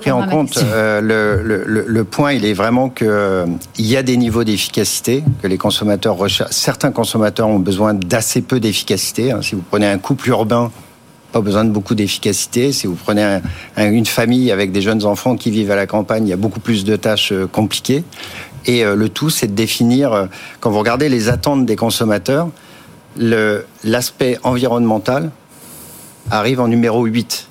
pris 0.00 0.10
en 0.10 0.26
compte. 0.26 0.58
Euh, 0.62 1.00
le, 1.00 1.42
le, 1.42 1.84
le, 1.86 2.04
point, 2.04 2.32
il 2.32 2.44
est 2.44 2.52
vraiment 2.52 2.88
que 2.88 3.04
euh, 3.04 3.46
il 3.78 3.86
y 3.86 3.96
a 3.96 4.02
des 4.02 4.16
niveaux 4.16 4.44
d'efficacité 4.44 5.22
que 5.42 5.46
les 5.46 5.58
consommateurs 5.58 6.16
recherchent. 6.16 6.52
Certains 6.52 6.90
consommateurs 6.90 7.48
ont 7.48 7.58
besoin 7.58 7.94
d'assez 7.94 8.42
peu 8.42 8.60
d'efficacité. 8.60 9.32
Hein. 9.32 9.40
Si 9.42 9.54
vous 9.54 9.62
prenez 9.62 9.86
un 9.86 9.98
couple 9.98 10.28
urbain, 10.28 10.70
pas 11.32 11.40
besoin 11.40 11.64
de 11.64 11.70
beaucoup 11.70 11.94
d'efficacité. 11.94 12.72
Si 12.72 12.86
vous 12.86 12.94
prenez 12.94 13.40
une 13.76 14.06
famille 14.06 14.52
avec 14.52 14.72
des 14.72 14.82
jeunes 14.82 15.04
enfants 15.04 15.36
qui 15.36 15.50
vivent 15.50 15.70
à 15.70 15.76
la 15.76 15.86
campagne, 15.86 16.26
il 16.26 16.30
y 16.30 16.34
a 16.34 16.36
beaucoup 16.36 16.60
plus 16.60 16.84
de 16.84 16.96
tâches 16.96 17.32
euh, 17.32 17.46
compliquées. 17.46 18.04
Et 18.66 18.82
le 18.82 19.10
tout, 19.10 19.28
c'est 19.28 19.48
de 19.48 19.52
définir, 19.52 20.26
quand 20.60 20.70
vous 20.70 20.78
regardez 20.78 21.10
les 21.10 21.28
attentes 21.28 21.66
des 21.66 21.76
consommateurs, 21.76 22.48
l'aspect 23.18 24.38
environnemental 24.42 25.30
arrive 26.30 26.60
en 26.60 26.68
numéro 26.68 27.04
8. 27.04 27.48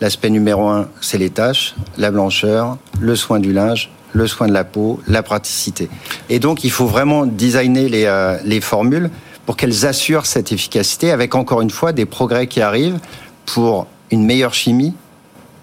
L'aspect 0.00 0.30
numéro 0.30 0.68
1, 0.68 0.88
c'est 1.00 1.18
les 1.18 1.30
tâches, 1.30 1.74
la 1.96 2.10
blancheur, 2.10 2.78
le 3.00 3.16
soin 3.16 3.40
du 3.40 3.52
linge, 3.52 3.90
le 4.12 4.26
soin 4.26 4.46
de 4.46 4.52
la 4.52 4.64
peau, 4.64 5.00
la 5.08 5.22
praticité. 5.22 5.88
Et 6.28 6.38
donc, 6.38 6.64
il 6.64 6.70
faut 6.70 6.86
vraiment 6.86 7.26
designer 7.26 7.88
les, 7.88 8.04
euh, 8.06 8.38
les 8.44 8.60
formules 8.60 9.10
pour 9.46 9.56
qu'elles 9.56 9.86
assurent 9.86 10.26
cette 10.26 10.52
efficacité 10.52 11.10
avec, 11.10 11.34
encore 11.34 11.62
une 11.62 11.70
fois, 11.70 11.92
des 11.92 12.06
progrès 12.06 12.46
qui 12.46 12.60
arrivent 12.60 12.98
pour 13.46 13.86
une 14.10 14.24
meilleure 14.24 14.54
chimie 14.54 14.94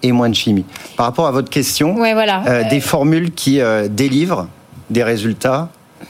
et 0.02 0.12
moins 0.12 0.28
de 0.28 0.34
chimie. 0.34 0.64
Par 0.96 1.06
rapport 1.06 1.26
à 1.26 1.30
votre 1.30 1.50
question, 1.50 1.94
voilà. 1.94 2.42
Euh, 2.46 2.68
des 2.68 2.80
formules 2.80 3.32
qui 3.32 3.60
euh, 3.60 3.88
délivrent 3.88 4.48
des 4.90 5.02
résultats 5.02 5.68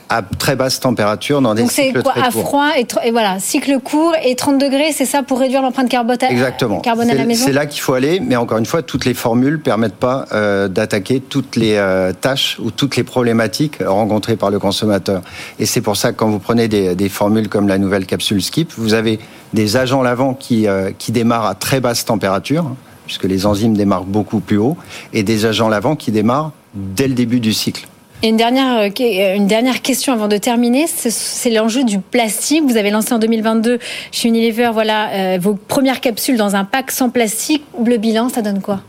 à 0.09 0.23
très 0.23 0.57
basse 0.57 0.81
température 0.81 1.41
dans 1.41 1.55
des 1.55 1.63
Donc 1.63 1.73
cycles 1.73 2.03
quoi, 2.03 2.15
à 2.17 2.31
froid 2.31 2.71
et, 2.77 3.11
voilà, 3.11 3.39
cycle 3.41 3.79
court 3.81 4.15
et 4.23 4.35
30 4.35 4.59
degrés, 4.59 4.93
c'est 4.93 5.05
ça 5.05 5.23
pour 5.23 5.41
réduire 5.41 5.63
l'empreinte 5.63 5.89
carbone, 5.89 6.17
Exactement. 6.29 6.81
carbone 6.81 7.11
à 7.11 7.15
la 7.15 7.25
maison 7.25 7.45
C'est 7.45 7.53
là 7.53 7.67
qu'il 7.67 7.81
faut 7.81 7.95
aller, 7.95 8.21
mais 8.21 8.37
encore 8.37 8.59
une 8.59 8.67
fois, 8.67 8.83
toutes 8.83 9.05
les 9.05 9.15
formules 9.15 9.61
permettent 9.61 9.97
pas 9.97 10.27
euh, 10.33 10.69
d'attaquer 10.69 11.21
toutes 11.21 11.57
les 11.57 11.75
euh, 11.77 12.13
tâches 12.13 12.59
ou 12.63 12.71
toutes 12.71 12.97
les 12.97 13.03
problématiques 13.05 13.79
rencontrées 13.85 14.37
par 14.37 14.51
le 14.51 14.59
consommateur. 14.59 15.23
Et 15.59 15.67
c'est 15.67 15.81
pour 15.81 15.97
ça 15.97 16.13
que 16.13 16.17
quand 16.17 16.29
vous 16.29 16.39
prenez 16.39 16.69
des, 16.69 16.95
des, 16.95 17.09
formules 17.09 17.49
comme 17.49 17.69
la 17.69 17.79
nouvelle 17.79 18.07
capsule 18.07 18.43
Skip, 18.43 18.73
vous 18.77 18.95
avez 18.95 19.19
des 19.55 19.77
agents 19.77 20.03
lavants 20.03 20.35
qui, 20.35 20.69
euh, 20.69 20.91
qui 20.97 21.13
démarrent 21.13 21.47
à 21.47 21.55
très 21.55 21.81
basse 21.81 22.05
température, 22.05 22.71
puisque 23.07 23.25
les 23.25 23.47
enzymes 23.47 23.77
démarrent 23.77 24.05
beaucoup 24.05 24.41
plus 24.41 24.59
haut, 24.59 24.77
et 25.13 25.23
des 25.23 25.47
agents 25.47 25.69
lavants 25.69 25.97
qui 25.97 26.13
démarrent 26.13 26.53
dès 26.75 27.09
le 27.09 27.15
début 27.15 27.41
du 27.41 27.53
cycle. 27.53 27.89
Et 28.23 28.29
une 28.29 28.37
dernière, 28.37 28.79
euh, 28.79 28.89
euh, 29.01 29.37
une 29.37 29.47
dernière 29.47 29.83
question 29.83 30.13
avant 30.13 30.29
de 30.29 30.39
terminer, 30.39 30.87
c'est 30.87 31.51
l'enjeu 31.51 31.85
du 31.85 31.99
plastique. 31.99 32.63
Vous 32.67 32.79
avez 32.79 32.91
lancé 32.91 33.13
en 33.13 33.19
2022 33.19 33.79
chez 34.11 34.29
Unilever 34.29 34.71
voilà, 34.73 35.11
euh, 35.11 35.39
vos 35.41 35.55
premières 35.55 36.01
capsules 36.01 36.39
dans 36.39 36.57
un 36.57 36.65
pack 36.65 36.91
sans 36.91 37.11
plastique. 37.11 37.63
Le 37.85 37.99
bilan, 37.99 38.29
ça 38.31 38.41
donne 38.41 38.63
quoi? 38.63 38.81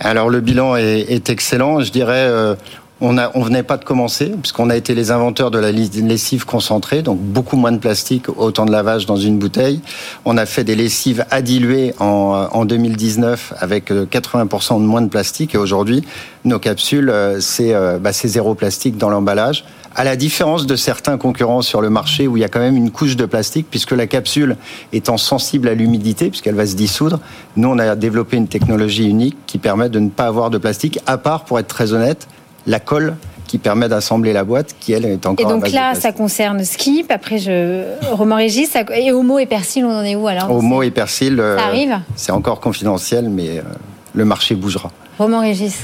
Alors 0.00 0.28
le 0.28 0.40
bilan 0.40 0.76
est 0.76 1.30
excellent. 1.30 1.80
Je 1.80 1.90
dirais, 1.90 2.28
on 3.00 3.12
ne 3.12 3.22
on 3.34 3.42
venait 3.42 3.62
pas 3.62 3.76
de 3.76 3.84
commencer, 3.84 4.32
puisqu'on 4.40 4.70
a 4.70 4.76
été 4.76 4.94
les 4.94 5.10
inventeurs 5.10 5.50
de 5.50 5.58
la 5.58 5.70
lessive 5.70 6.46
concentrée, 6.46 7.02
donc 7.02 7.18
beaucoup 7.18 7.56
moins 7.56 7.72
de 7.72 7.78
plastique, 7.78 8.28
autant 8.38 8.64
de 8.64 8.72
lavage 8.72 9.04
dans 9.04 9.16
une 9.16 9.38
bouteille. 9.38 9.80
On 10.24 10.38
a 10.38 10.46
fait 10.46 10.64
des 10.64 10.74
lessives 10.74 11.26
à 11.30 11.42
diluer 11.42 11.94
en, 11.98 12.48
en 12.50 12.64
2019 12.64 13.52
avec 13.58 13.90
80% 13.90 14.76
euh, 14.76 14.78
de 14.78 14.84
moins 14.84 15.02
de 15.02 15.08
plastique. 15.08 15.54
Et 15.54 15.58
aujourd'hui, 15.58 16.04
nos 16.46 16.58
capsules, 16.58 17.10
euh, 17.10 17.38
euh, 17.60 17.98
bah, 17.98 18.14
c'est 18.14 18.28
zéro 18.28 18.54
plastique 18.54 18.96
dans 18.96 19.10
l'emballage. 19.10 19.64
À 19.94 20.04
la 20.04 20.16
différence 20.16 20.66
de 20.66 20.76
certains 20.76 21.18
concurrents 21.18 21.62
sur 21.62 21.82
le 21.82 21.90
marché 21.90 22.26
où 22.26 22.36
il 22.36 22.40
y 22.40 22.44
a 22.44 22.48
quand 22.48 22.60
même 22.60 22.76
une 22.76 22.90
couche 22.90 23.16
de 23.16 23.26
plastique, 23.26 23.66
puisque 23.70 23.92
la 23.92 24.06
capsule 24.06 24.56
étant 24.92 25.18
sensible 25.18 25.68
à 25.68 25.74
l'humidité, 25.74 26.30
puisqu'elle 26.30 26.54
va 26.54 26.66
se 26.66 26.76
dissoudre, 26.76 27.20
nous 27.56 27.68
on 27.68 27.78
a 27.78 27.94
développé 27.94 28.36
une 28.36 28.48
technologie 28.48 29.06
unique 29.06 29.36
qui 29.46 29.58
permet 29.58 29.88
de 29.88 29.98
ne 29.98 30.08
pas 30.08 30.26
avoir 30.26 30.50
de 30.50 30.58
plastique, 30.58 30.98
à 31.06 31.18
part, 31.18 31.44
pour 31.44 31.58
être 31.58 31.68
très 31.68 31.92
honnête, 31.92 32.26
la 32.66 32.80
colle 32.80 33.16
qui 33.46 33.58
permet 33.58 33.88
d'assembler 33.88 34.32
la 34.32 34.44
boîte, 34.44 34.74
qui 34.80 34.92
elle 34.92 35.04
est 35.04 35.24
encore. 35.26 35.46
Et 35.46 35.48
donc 35.48 35.70
là, 35.70 35.94
ça 35.94 36.12
concerne 36.12 36.64
Skip. 36.64 37.10
Après, 37.10 37.38
je 37.38 37.84
Romain 38.10 38.36
Régis 38.36 38.76
et 38.94 39.12
Homo 39.12 39.38
et 39.38 39.46
Persil, 39.46 39.84
on 39.84 39.92
en 39.92 40.02
est 40.02 40.16
où 40.16 40.26
alors 40.26 40.50
Homo 40.50 40.82
et 40.82 40.90
Persil, 40.90 41.38
euh, 41.38 41.56
ça 41.56 41.66
arrive. 41.66 41.98
C'est 42.16 42.32
encore 42.32 42.60
confidentiel, 42.60 43.28
mais 43.28 43.58
euh, 43.58 43.62
le 44.14 44.24
marché 44.24 44.54
bougera. 44.54 44.90
Romain 45.18 45.40
Régis. 45.40 45.78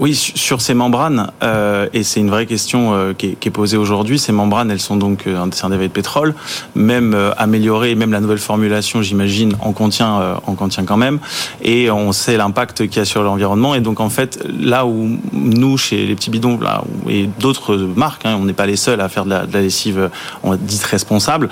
Oui, 0.00 0.14
sur 0.14 0.62
ces 0.62 0.72
membranes, 0.72 1.30
euh, 1.42 1.86
et 1.92 2.02
c'est 2.02 2.20
une 2.20 2.30
vraie 2.30 2.46
question 2.46 2.94
euh, 2.94 3.12
qui, 3.12 3.26
est, 3.26 3.34
qui, 3.34 3.48
est, 3.48 3.50
posée 3.50 3.76
aujourd'hui, 3.76 4.18
ces 4.18 4.32
membranes, 4.32 4.70
elles 4.70 4.80
sont 4.80 4.96
donc 4.96 5.26
euh, 5.26 5.36
un 5.36 5.68
dérivé 5.68 5.88
de 5.88 5.92
pétrole, 5.92 6.34
même 6.74 7.12
euh, 7.12 7.32
améliorées, 7.36 7.94
même 7.94 8.10
la 8.10 8.20
nouvelle 8.20 8.38
formulation, 8.38 9.02
j'imagine, 9.02 9.54
en 9.60 9.72
contient, 9.72 10.18
euh, 10.20 10.34
en 10.46 10.54
contient 10.54 10.84
quand 10.84 10.96
même, 10.96 11.18
et 11.60 11.90
on 11.90 12.12
sait 12.12 12.38
l'impact 12.38 12.88
qu'il 12.88 12.96
y 12.96 13.00
a 13.00 13.04
sur 13.04 13.22
l'environnement, 13.22 13.74
et 13.74 13.80
donc 13.80 14.00
en 14.00 14.08
fait, 14.08 14.42
là 14.58 14.86
où 14.86 15.18
nous, 15.32 15.76
chez 15.76 16.06
les 16.06 16.14
petits 16.14 16.30
bidons, 16.30 16.58
là, 16.58 16.84
et 17.06 17.28
d'autres 17.38 17.76
marques, 17.76 18.24
hein, 18.24 18.38
on 18.40 18.46
n'est 18.46 18.54
pas 18.54 18.66
les 18.66 18.76
seuls 18.76 19.00
à 19.00 19.10
faire 19.10 19.26
de 19.26 19.30
la, 19.30 19.44
de 19.44 19.52
la 19.52 19.60
lessive, 19.60 20.08
on 20.42 20.56
dite 20.56 20.84
responsable, 20.84 21.50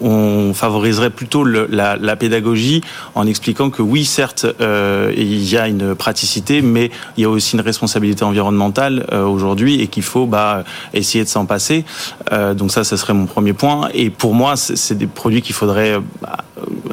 on 0.00 0.52
favoriserait 0.54 1.10
plutôt 1.10 1.44
la, 1.44 1.96
la, 1.96 2.16
pédagogie 2.16 2.80
en 3.14 3.26
expliquant 3.26 3.68
que 3.68 3.82
oui, 3.82 4.06
certes, 4.06 4.46
il 4.60 5.44
y 5.44 5.58
a 5.58 5.68
une 5.68 5.94
praticité, 5.94 6.62
mais 6.62 6.90
il 7.16 7.22
y 7.22 7.26
a 7.26 7.33
aussi 7.34 7.56
une 7.56 7.62
responsabilité 7.62 8.24
environnementale 8.24 9.06
euh, 9.12 9.24
aujourd'hui 9.24 9.80
et 9.80 9.88
qu'il 9.88 10.02
faut 10.02 10.26
bah, 10.26 10.64
essayer 10.92 11.24
de 11.24 11.28
s'en 11.28 11.46
passer. 11.46 11.84
Euh, 12.32 12.54
donc 12.54 12.70
ça, 12.70 12.84
ce 12.84 12.96
serait 12.96 13.14
mon 13.14 13.26
premier 13.26 13.52
point. 13.52 13.88
Et 13.94 14.10
pour 14.10 14.34
moi, 14.34 14.56
c'est 14.56 14.96
des 14.96 15.06
produits 15.06 15.42
qu'il 15.42 15.54
faudrait 15.54 15.98
bah, 16.20 16.43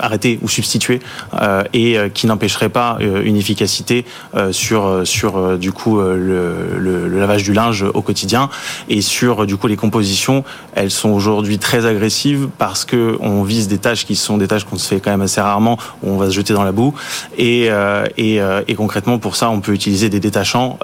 arrêter 0.02 0.40
ou 0.42 0.50
substituer 0.50 1.00
euh, 1.40 1.64
et 1.74 1.98
euh, 1.98 2.10
qui 2.10 2.28
n'empêcherait 2.28 2.70
pas 2.70 2.98
euh, 3.02 3.24
une 3.24 3.38
efficacité 3.38 4.06
euh, 4.36 4.52
sur 4.52 5.02
sur 5.06 5.58
du 5.58 5.72
coup 5.72 6.00
le, 6.00 6.78
le, 6.78 7.08
le, 7.08 7.20
lavage 7.20 7.44
du 7.44 7.54
linge 7.54 7.84
au 7.94 8.02
quotidien 8.02 8.50
et 8.90 9.02
sur 9.02 9.46
du 9.46 9.58
coup 9.58 9.68
les 9.68 9.76
compositions. 9.78 10.44
Elles 10.74 10.92
sont 10.92 11.10
aujourd'hui 11.10 11.58
très 11.58 11.86
agressives 11.86 12.50
parce 12.58 12.86
que 12.86 13.18
on 13.22 13.44
vise 13.44 13.68
des 13.68 13.78
tâches 13.78 14.06
qui 14.06 14.16
sont 14.16 14.38
des 14.38 14.48
tâches 14.48 14.66
qu'on 14.66 14.78
se 14.78 14.88
fait 14.88 15.00
quand 15.00 15.12
même 15.12 15.22
assez 15.22 15.42
rarement 15.42 15.78
où 16.04 16.10
on 16.10 16.18
va 16.18 16.28
se 16.28 16.32
jeter 16.32 16.54
dans 16.54 16.64
la 16.64 16.72
boue 16.72 16.94
et 17.38 17.70
et, 18.18 18.40
et 18.68 18.76
concrètement 18.76 19.20
pour 19.20 19.36
ça 19.36 19.50
on 19.50 19.62
peut 19.62 19.74
utiliser 19.74 20.10
des 20.10 20.20
détachants 20.20 20.80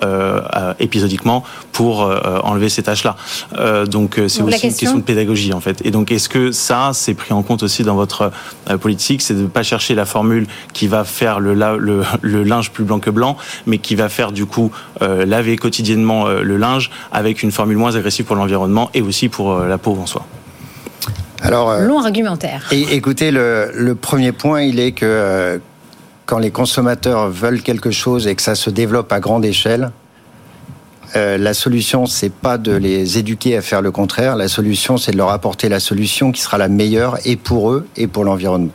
épisodiquement 0.79 1.43
pour 1.71 2.09
enlever 2.43 2.69
ces 2.69 2.83
tâches 2.83 3.03
là. 3.03 3.15
donc 3.85 4.15
c'est 4.27 4.41
aussi 4.41 4.67
une 4.67 4.73
question 4.73 4.97
de 4.97 5.03
pédagogie 5.03 5.53
en 5.53 5.59
fait. 5.59 5.81
Et 5.85 5.91
donc 5.91 6.11
est-ce 6.11 6.29
que 6.29 6.51
ça 6.51 6.91
c'est 6.93 7.13
pris 7.13 7.33
en 7.33 7.43
compte 7.43 7.63
aussi 7.63 7.83
dans 7.83 7.95
votre 7.95 8.31
politique, 8.79 9.06
c'est 9.21 9.33
de 9.33 9.43
ne 9.43 9.47
pas 9.47 9.63
chercher 9.63 9.95
la 9.95 10.05
formule 10.05 10.47
qui 10.73 10.87
va 10.87 11.03
faire 11.03 11.39
le, 11.39 11.53
le, 11.53 12.03
le, 12.21 12.43
linge 12.43 12.71
plus 12.71 12.83
blanc 12.83 12.99
que 12.99 13.09
blanc, 13.09 13.37
mais 13.65 13.77
qui 13.77 13.95
va 13.95 14.09
faire 14.09 14.31
du 14.31 14.45
coup 14.45 14.71
euh, 15.01 15.25
laver 15.25 15.57
quotidiennement 15.57 16.27
euh, 16.27 16.41
le 16.41 16.57
linge 16.57 16.91
avec 17.11 17.43
une 17.43 17.51
formule 17.51 17.77
moins 17.77 17.95
agressive 17.95 18.25
pour 18.25 18.35
l'environnement 18.35 18.89
et 18.93 19.01
aussi 19.01 19.29
pour 19.29 19.53
euh, 19.53 19.67
la 19.67 19.77
peau 19.77 19.97
en 19.99 20.05
soi. 20.05 20.25
Alors, 21.41 21.69
euh, 21.69 21.81
long 21.81 21.99
argumentaire. 21.99 22.67
Et 22.71 22.95
écoutez, 22.95 23.31
le, 23.31 23.71
le, 23.73 23.95
premier 23.95 24.31
point, 24.31 24.61
il 24.61 24.79
est 24.79 24.91
que 24.91 25.05
euh, 25.05 25.57
quand 26.25 26.39
les 26.39 26.51
consommateurs 26.51 27.29
veulent 27.29 27.61
quelque 27.61 27.91
chose 27.91 28.27
et 28.27 28.35
que 28.35 28.41
ça 28.41 28.55
se 28.55 28.69
développe 28.69 29.11
à 29.11 29.19
grande 29.19 29.45
échelle, 29.45 29.91
euh, 31.15 31.37
la 31.37 31.53
solution, 31.53 32.05
c'est 32.05 32.33
pas 32.33 32.57
de 32.57 32.75
les 32.75 33.17
éduquer 33.17 33.55
à 33.55 33.61
faire 33.61 33.81
le 33.81 33.91
contraire. 33.91 34.35
La 34.35 34.47
solution, 34.47 34.97
c'est 34.97 35.11
de 35.11 35.17
leur 35.17 35.29
apporter 35.29 35.69
la 35.69 35.79
solution 35.79 36.31
qui 36.31 36.41
sera 36.41 36.57
la 36.57 36.67
meilleure 36.67 37.17
et 37.25 37.37
pour 37.37 37.71
eux 37.71 37.87
et 37.95 38.07
pour 38.07 38.25
l'environnement. 38.25 38.73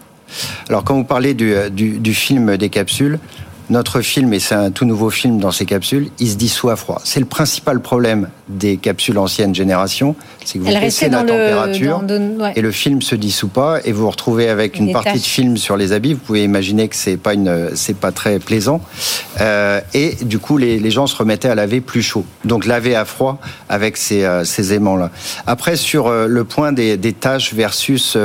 Alors, 0.69 0.85
quand 0.85 0.95
vous 0.95 1.05
parlez 1.05 1.35
du, 1.35 1.55
du, 1.71 1.99
du, 1.99 2.15
film 2.15 2.57
des 2.57 2.69
capsules, 2.69 3.19
notre 3.73 4.01
film, 4.03 4.33
et 4.35 4.39
c'est 4.39 4.55
un 4.55 4.71
tout 4.71 4.85
nouveau 4.85 5.11
film 5.11 5.39
dans 5.39 5.51
ces 5.51 5.65
capsules, 5.65 6.11
il 6.19 6.29
se 6.31 6.37
dissout 6.37 6.69
à 6.69 6.77
froid. 6.77 7.01
C'est 7.05 7.21
le 7.21 7.27
principal 7.27 7.81
problème 7.81 8.29
des 8.49 8.77
capsules 8.77 9.19
ancienne 9.19 9.55
génération, 9.55 10.15
c'est 10.45 10.59
que 10.59 10.65
vous 10.65 10.71
baissez 10.71 11.09
la 11.09 11.23
température 11.23 12.03
et 12.55 12.61
le 12.61 12.71
film 12.71 13.01
se 13.01 13.15
dissout 13.15 13.49
pas 13.49 13.79
et 13.85 13.93
vous 13.93 14.03
vous 14.03 14.11
retrouvez 14.11 14.49
avec 14.49 14.79
une 14.79 14.93
partie 14.93 15.19
de 15.19 15.25
film 15.25 15.57
sur 15.57 15.77
les 15.77 15.93
habits. 15.93 16.13
Vous 16.13 16.21
pouvez 16.21 16.45
imaginer 16.45 16.89
que 16.89 16.97
c'est 16.97 17.17
pas 17.17 17.35
une, 17.35 17.71
c'est 17.75 17.97
pas 17.97 18.13
très 18.13 18.39
plaisant. 18.39 18.81
Euh, 19.41 19.81
et 19.95 20.17
du 20.23 20.39
coup, 20.39 20.59
les, 20.59 20.79
les, 20.79 20.91
gens 20.91 21.07
se 21.07 21.17
remettaient 21.17 21.49
à 21.49 21.55
laver 21.55 21.81
plus 21.81 22.03
chaud. 22.03 22.27
Donc 22.45 22.67
laver 22.67 22.95
à 22.95 23.05
froid 23.05 23.39
avec 23.69 23.97
ces, 23.97 24.25
euh, 24.25 24.45
ces 24.45 24.75
aimants-là. 24.75 25.11
Après, 25.47 25.77
sur 25.77 26.09
euh, 26.09 26.27
le 26.27 26.45
point 26.45 26.73
des, 26.73 26.97
des 26.97 27.15
tâches 27.15 27.55
versus 27.55 28.19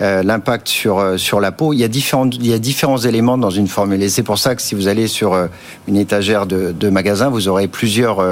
euh, 0.00 0.22
l'impact 0.22 0.68
sur 0.68 0.98
euh, 0.98 1.16
sur 1.16 1.40
la 1.40 1.50
peau. 1.50 1.72
Il 1.72 1.80
y 1.80 1.84
a 1.84 1.88
différents 1.88 2.30
il 2.30 2.46
y 2.46 2.52
a 2.52 2.58
différents 2.58 2.98
éléments 2.98 3.36
dans 3.36 3.50
une 3.50 3.66
formule 3.66 4.00
et 4.02 4.08
c'est 4.08 4.22
pour 4.22 4.38
ça 4.38 4.54
que 4.54 4.62
si 4.62 4.76
vous 4.76 4.86
allez 4.86 5.08
sur 5.08 5.32
euh, 5.32 5.48
une 5.88 5.96
étagère 5.96 6.46
de, 6.46 6.70
de 6.70 6.88
magasin, 6.88 7.30
vous 7.30 7.48
aurez 7.48 7.66
plusieurs 7.66 8.24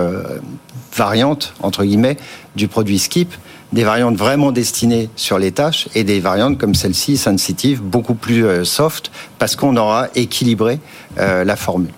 variantes 0.95 1.55
entre 1.61 1.85
guillemets 1.85 2.17
du 2.55 2.69
produit 2.69 2.99
Skip 2.99 3.35
des 3.73 3.83
variantes 3.83 4.15
vraiment 4.15 4.53
destinées 4.53 5.11
sur 5.17 5.39
les 5.39 5.51
tâches 5.51 5.89
et 5.97 6.05
des 6.05 6.21
variantes 6.21 6.57
comme 6.57 6.77
celle-ci, 6.77 7.17
sensitive, 7.17 7.83
beaucoup 7.83 8.15
plus 8.15 8.65
soft, 8.65 9.11
parce 9.41 9.57
qu'on 9.57 9.77
aura 9.77 10.07
équilibré 10.15 10.79
la 11.17 11.57
formule. 11.57 11.91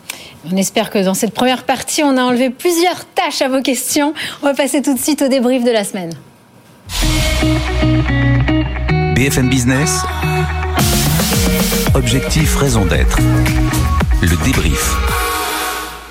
On 0.51 0.57
espère 0.57 0.91
que 0.91 1.05
dans 1.05 1.15
cette 1.15 1.35
première 1.35 1.65
partie, 1.65 2.03
on 2.03 2.17
a 2.17 2.23
enlevé 2.23 2.49
plusieurs 2.49 3.05
tâches 3.15 3.43
à 3.43 3.49
vos 3.49 3.61
questions. 3.61 4.15
On 4.43 4.47
va 4.47 4.55
passer 4.55 4.81
tout 4.81 4.95
de 4.95 4.99
suite 4.99 5.21
au 5.21 5.29
débrief 5.29 5.63
de 5.63 5.71
la 5.71 5.85
semaine. 5.85 6.13
BFM 9.19 9.49
Business. 9.49 10.03
Objectif, 11.95 12.55
raison 12.55 12.87
d'être. 12.87 13.19
Le 14.23 14.45
débrief. 14.45 15.28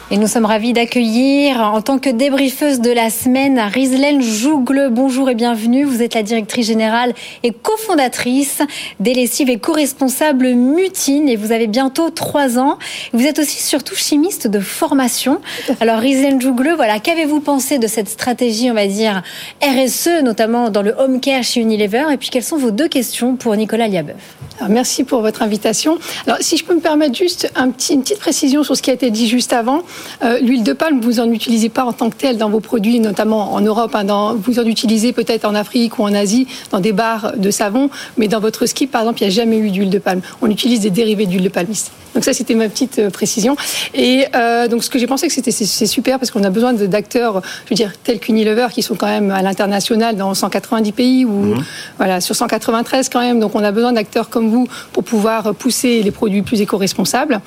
Et 0.10 0.16
nous 0.16 0.28
sommes 0.28 0.46
ravis 0.46 0.72
d'accueillir 0.72 1.60
en 1.60 1.82
tant 1.82 2.00
que 2.00 2.10
débriefeuse 2.10 2.80
de 2.80 2.92
la 2.92 3.10
semaine 3.10 3.60
Rislaine 3.60 4.22
Jougle. 4.22 4.88
Bonjour 4.90 5.30
et 5.30 5.36
bienvenue. 5.36 5.84
Vous 5.84 6.02
êtes 6.02 6.14
la 6.14 6.24
directrice 6.24 6.66
générale 6.66 7.14
et 7.44 7.52
cofondatrice 7.52 8.62
des 9.02 9.14
lessives 9.14 9.50
et 9.50 9.60
co-responsable 9.60 10.54
Mutine 10.54 11.28
et 11.28 11.36
vous 11.36 11.52
avez 11.52 11.68
bientôt 11.68 12.10
trois 12.10 12.58
ans. 12.58 12.78
Vous 13.12 13.26
êtes 13.26 13.38
aussi 13.38 13.62
surtout 13.62 13.96
chimiste 13.96 14.48
de 14.48 14.62
formation. 14.62 15.42
Alors 15.82 16.00
Rislaine 16.00 16.40
Jougle, 16.40 16.72
voilà, 16.78 17.02
qu'avez-vous 17.02 17.42
pensé 17.42 17.78
de 17.78 17.88
cette 17.88 18.08
stratégie, 18.08 18.72
on 18.72 18.76
va 18.76 18.88
dire 18.88 19.24
RSE, 19.62 20.24
notamment 20.24 20.70
dans 20.70 20.84
le 20.84 20.96
home 20.98 21.20
care 21.20 21.44
chez 21.44 21.60
Unilever? 21.60 22.06
Et 22.14 22.18
puis 22.18 22.30
quelles 22.30 22.44
sont 22.44 22.58
vos 22.58 22.72
deux 22.72 22.88
questions 22.88 23.36
pour 23.36 23.58
Nicolas 23.58 23.90
Liabeuf? 23.90 24.37
Alors, 24.60 24.70
Merci 24.70 25.04
pour 25.04 25.22
votre 25.22 25.42
invitation. 25.42 25.98
Alors 26.26 26.40
si 26.42 26.58
je 26.58 26.64
peux 26.64 26.76
me 26.76 26.80
permettre 26.80 27.16
juste 27.16 27.52
un 27.56 27.70
petit, 27.72 27.94
une 27.94 28.02
petite 28.02 28.20
précision 28.20 28.64
sur 28.64 28.76
ce 28.76 28.82
qui 28.82 28.92
a 28.92 28.94
été 28.94 29.10
dit 29.12 29.28
juste 29.28 29.54
avant. 29.54 29.82
Euh, 30.24 30.40
L'huile 30.40 30.64
de 30.64 30.74
palme, 30.74 31.00
vous 31.02 31.20
en 31.20 31.32
utilisez 31.32 31.70
pas 31.70 31.84
en 31.84 31.94
tant 31.94 32.10
que 32.10 32.16
telle 32.16 32.38
dans 32.38 32.50
vos 32.50 32.60
produits, 32.60 33.00
notamment 33.00 33.54
en 33.54 33.62
Europe. 33.62 33.96
Hein, 33.96 34.04
dans, 34.04 34.36
vous 34.36 34.60
en 34.60 34.66
utilisez 34.66 35.14
peut-être 35.14 35.46
en 35.46 35.56
Afrique 35.56 35.98
ou 36.00 36.04
en 36.04 36.14
Asie, 36.14 36.48
dans 36.72 36.80
des 36.80 36.92
barres 36.92 37.34
de 37.38 37.50
savon, 37.50 37.90
mais 38.18 38.28
dans 38.28 38.40
votre 38.40 38.66
skip, 38.66 38.92
par 38.92 39.02
exemple, 39.02 39.22
il 39.22 39.28
n'y 39.28 39.32
a 39.32 39.36
jamais 39.36 39.58
eu 39.58 39.72
d'huile 39.72 39.90
de 39.90 40.00
palme. 40.00 40.22
On 40.42 40.50
utilise 40.50 40.82
des 40.82 40.90
dérivés 40.92 41.26
d'huile 41.26 41.44
de 41.44 41.50
palme. 41.50 41.68
Donc 42.14 42.24
ça, 42.24 42.34
c'était 42.34 42.56
ma 42.56 42.68
petite 42.70 43.00
euh, 43.00 43.10
précision. 43.10 43.56
Et 43.94 44.26
euh, 44.36 44.68
donc 44.68 44.84
ce 44.84 44.90
que 44.90 44.98
j'ai 45.00 45.08
pensé 45.08 45.28
que 45.28 45.34
c'était 45.34 45.52
c'est 45.52 45.86
super 45.86 46.20
parce 46.20 46.32
qu'on 46.32 46.44
a 46.44 46.50
besoin 46.50 46.74
d'acteurs, 46.74 47.42
je 47.66 47.70
veux 47.70 47.76
dire, 47.76 47.92
tels 48.04 48.20
qu'Unilever, 48.20 48.68
qui 48.72 48.82
sont 48.82 48.96
quand 48.96 49.08
même 49.08 49.32
à 49.32 49.42
l'international 49.42 50.16
dans 50.16 50.34
190 50.34 50.92
pays 50.92 51.26
ou 51.26 51.38
Mhm. 51.48 51.64
voilà 51.98 52.22
sur 52.22 52.36
193 52.36 53.10
quand 53.10 53.20
même. 53.20 53.40
Donc 53.40 53.56
on 53.56 53.64
a 53.64 53.72
besoin 53.72 53.94
d'acteurs 53.94 54.30
comme 54.30 54.47
vous 54.48 54.68
pour 54.94 55.04
pouvoir 55.04 55.54
pousser 55.56 56.02
les 56.04 56.12
produits 56.12 56.42
plus 56.42 56.62
éco-responsables. 56.62 57.42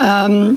Euh, 0.00 0.52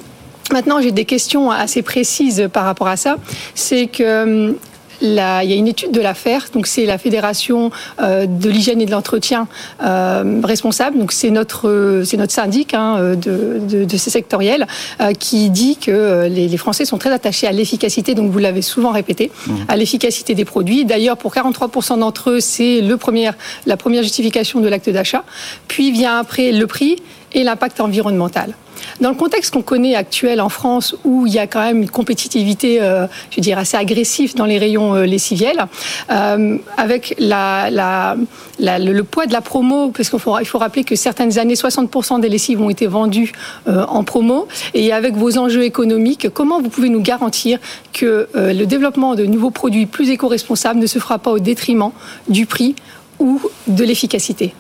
Maintenant, 0.52 0.80
j'ai 0.80 0.92
des 0.92 1.06
questions 1.06 1.50
assez 1.50 1.82
précises 1.82 2.50
par 2.54 2.66
rapport 2.66 2.88
à 2.88 2.98
ça. 2.98 3.18
C'est 3.56 3.88
que 3.88 4.56
la- 5.02 5.44
il 5.44 5.50
y 5.50 5.54
a 5.54 5.56
une 5.56 5.68
étude 5.68 5.92
de 5.92 6.02
l'affaire, 6.02 6.46
donc 6.54 6.68
c'est 6.68 6.86
la 6.86 6.98
fédération 6.98 7.72
euh, 8.02 8.26
de 8.26 8.50
l'hygiène 8.50 8.82
et 8.82 8.86
de 8.86 8.92
l'entretien 8.92 9.48
euh, 9.84 10.42
responsable, 10.44 10.98
donc 10.98 11.12
c'est 11.12 11.30
notre 11.30 11.68
euh, 11.70 12.04
c'est 12.04 12.18
notre 12.18 12.34
syndic 12.34 12.74
hein, 12.74 13.16
de, 13.16 13.60
de, 13.60 13.86
de 13.86 13.98
ces 13.98 14.10
sectoriels 14.10 14.68
euh, 15.02 15.14
qui 15.14 15.50
dit 15.50 15.78
que 15.78 16.28
les, 16.28 16.48
les 16.48 16.58
Français 16.58 16.86
sont 16.86 16.98
très 16.98 17.12
attachés 17.12 17.48
à 17.48 17.52
l'efficacité, 17.52 18.16
donc 18.16 18.32
vous 18.32 18.40
l'avez 18.40 18.62
souvent 18.62 18.92
répété, 18.92 19.32
à 19.68 19.76
l'efficacité 19.78 20.36
des 20.36 20.46
produits. 20.46 20.86
D'ailleurs, 20.86 21.18
pour 21.18 21.34
43% 21.34 22.00
d'entre 22.00 22.32
eux, 22.32 22.40
c'est 22.40 22.82
le 22.82 22.98
premier 22.98 23.32
la 23.66 23.78
première 23.78 24.04
justification 24.04 24.60
de 24.60 24.68
l'acte 24.68 24.90
d'achat. 24.90 25.24
Puis 25.68 25.92
vient 25.92 26.18
après 26.20 26.52
le 26.52 26.68
prix 26.68 26.98
et 27.36 27.44
l'impact 27.44 27.80
environnemental. 27.80 28.56
Dans 29.02 29.10
le 29.10 29.16
contexte 29.16 29.54
qu'on 29.54 29.62
connaît 29.62 29.96
actuel 29.96 30.42
en 30.42 30.50
France, 30.50 30.96
où 31.04 31.26
il 31.28 31.34
y 31.34 31.40
a 31.40 31.48
quand 31.48 31.62
même 31.62 31.82
une 31.82 31.90
compétitivité, 31.90 32.82
euh, 32.82 33.08
je 33.30 33.38
veux 33.38 33.42
dire, 33.42 33.58
assez 33.58 33.78
agressive 33.78 34.36
dans 34.36 34.46
les 34.46 34.58
rayons 34.58 34.96
euh, 34.96 35.06
lessiviels, 35.06 35.66
euh, 36.12 36.58
avec 36.78 37.16
le, 37.20 39.02
poids 39.02 39.26
de 39.26 39.34
la 39.34 39.42
promo, 39.42 39.90
parce 39.90 40.10
qu'il 40.10 40.20
faut, 40.20 40.36
faut 40.46 40.58
rappeler 40.58 40.84
que 40.84 40.96
certaines 40.96 41.38
années, 41.38 41.56
60% 41.56 42.22
des 42.22 42.30
lessives 42.30 42.62
ont 42.62 42.70
été 42.70 42.88
vendues 42.88 43.34
en 43.68 44.04
promo, 44.04 44.48
et 44.74 44.94
avec 44.94 45.16
vos 45.16 45.38
enjeux 45.38 45.64
économiques, 45.64 46.30
comment 46.34 46.62
vous 46.62 46.70
pouvez 46.70 46.90
nous 46.90 47.02
garantir 47.02 47.60
que 47.94 48.28
le 48.34 48.66
développement 48.66 49.16
de 49.16 49.26
nouveaux 49.26 49.52
produits 49.52 49.86
plus 49.86 50.10
éco-responsables 50.10 50.80
ne 50.80 50.88
se 50.88 51.00
fera 51.00 51.20
pas 51.20 51.32
au 51.32 51.40
détriment 51.40 51.92
du 52.30 52.46
prix 52.46 52.76
ou 53.20 53.42
de 53.68 53.84
l'efficacité? 53.84 54.54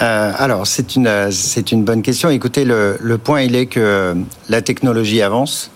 Euh, 0.00 0.32
alors, 0.36 0.66
c'est 0.66 0.94
une, 0.96 1.06
euh, 1.06 1.30
c'est 1.30 1.72
une 1.72 1.82
bonne 1.82 2.02
question. 2.02 2.28
Écoutez, 2.28 2.64
le, 2.64 2.98
le 3.00 3.18
point, 3.18 3.42
il 3.42 3.56
est 3.56 3.66
que 3.66 3.80
euh, 3.80 4.14
la 4.48 4.62
technologie 4.62 5.22
avance. 5.22 5.70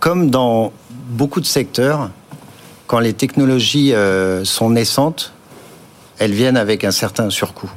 Comme 0.00 0.28
dans 0.28 0.70
beaucoup 1.08 1.40
de 1.40 1.46
secteurs, 1.46 2.10
quand 2.86 2.98
les 2.98 3.14
technologies 3.14 3.94
sont 4.42 4.68
naissantes, 4.68 5.32
elles 6.18 6.32
viennent 6.32 6.58
avec 6.58 6.84
un 6.84 6.90
certain 6.90 7.30
surcoût. 7.30 7.70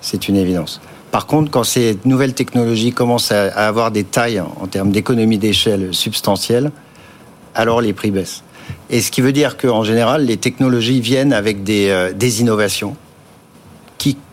C'est 0.00 0.28
une 0.28 0.36
évidence. 0.36 0.80
Par 1.10 1.26
contre, 1.26 1.50
quand 1.50 1.64
ces 1.64 1.98
nouvelles 2.06 2.32
technologies 2.32 2.94
commencent 2.94 3.30
à, 3.30 3.48
avoir 3.48 3.90
des 3.90 4.04
tailles 4.04 4.40
en 4.40 4.66
termes 4.68 4.90
d'économie 4.90 5.36
d'échelle 5.36 5.92
substantielles, 5.92 6.70
alors 7.54 7.82
les 7.82 7.92
prix 7.92 8.10
baissent. 8.10 8.42
Et 8.88 9.02
ce 9.02 9.10
qui 9.10 9.20
veut 9.20 9.32
dire 9.32 9.58
qu'en 9.58 9.84
général, 9.84 10.24
les 10.24 10.38
technologies 10.38 11.02
viennent 11.02 11.34
avec 11.34 11.62
des, 11.62 12.10
des 12.16 12.40
innovations 12.40 12.96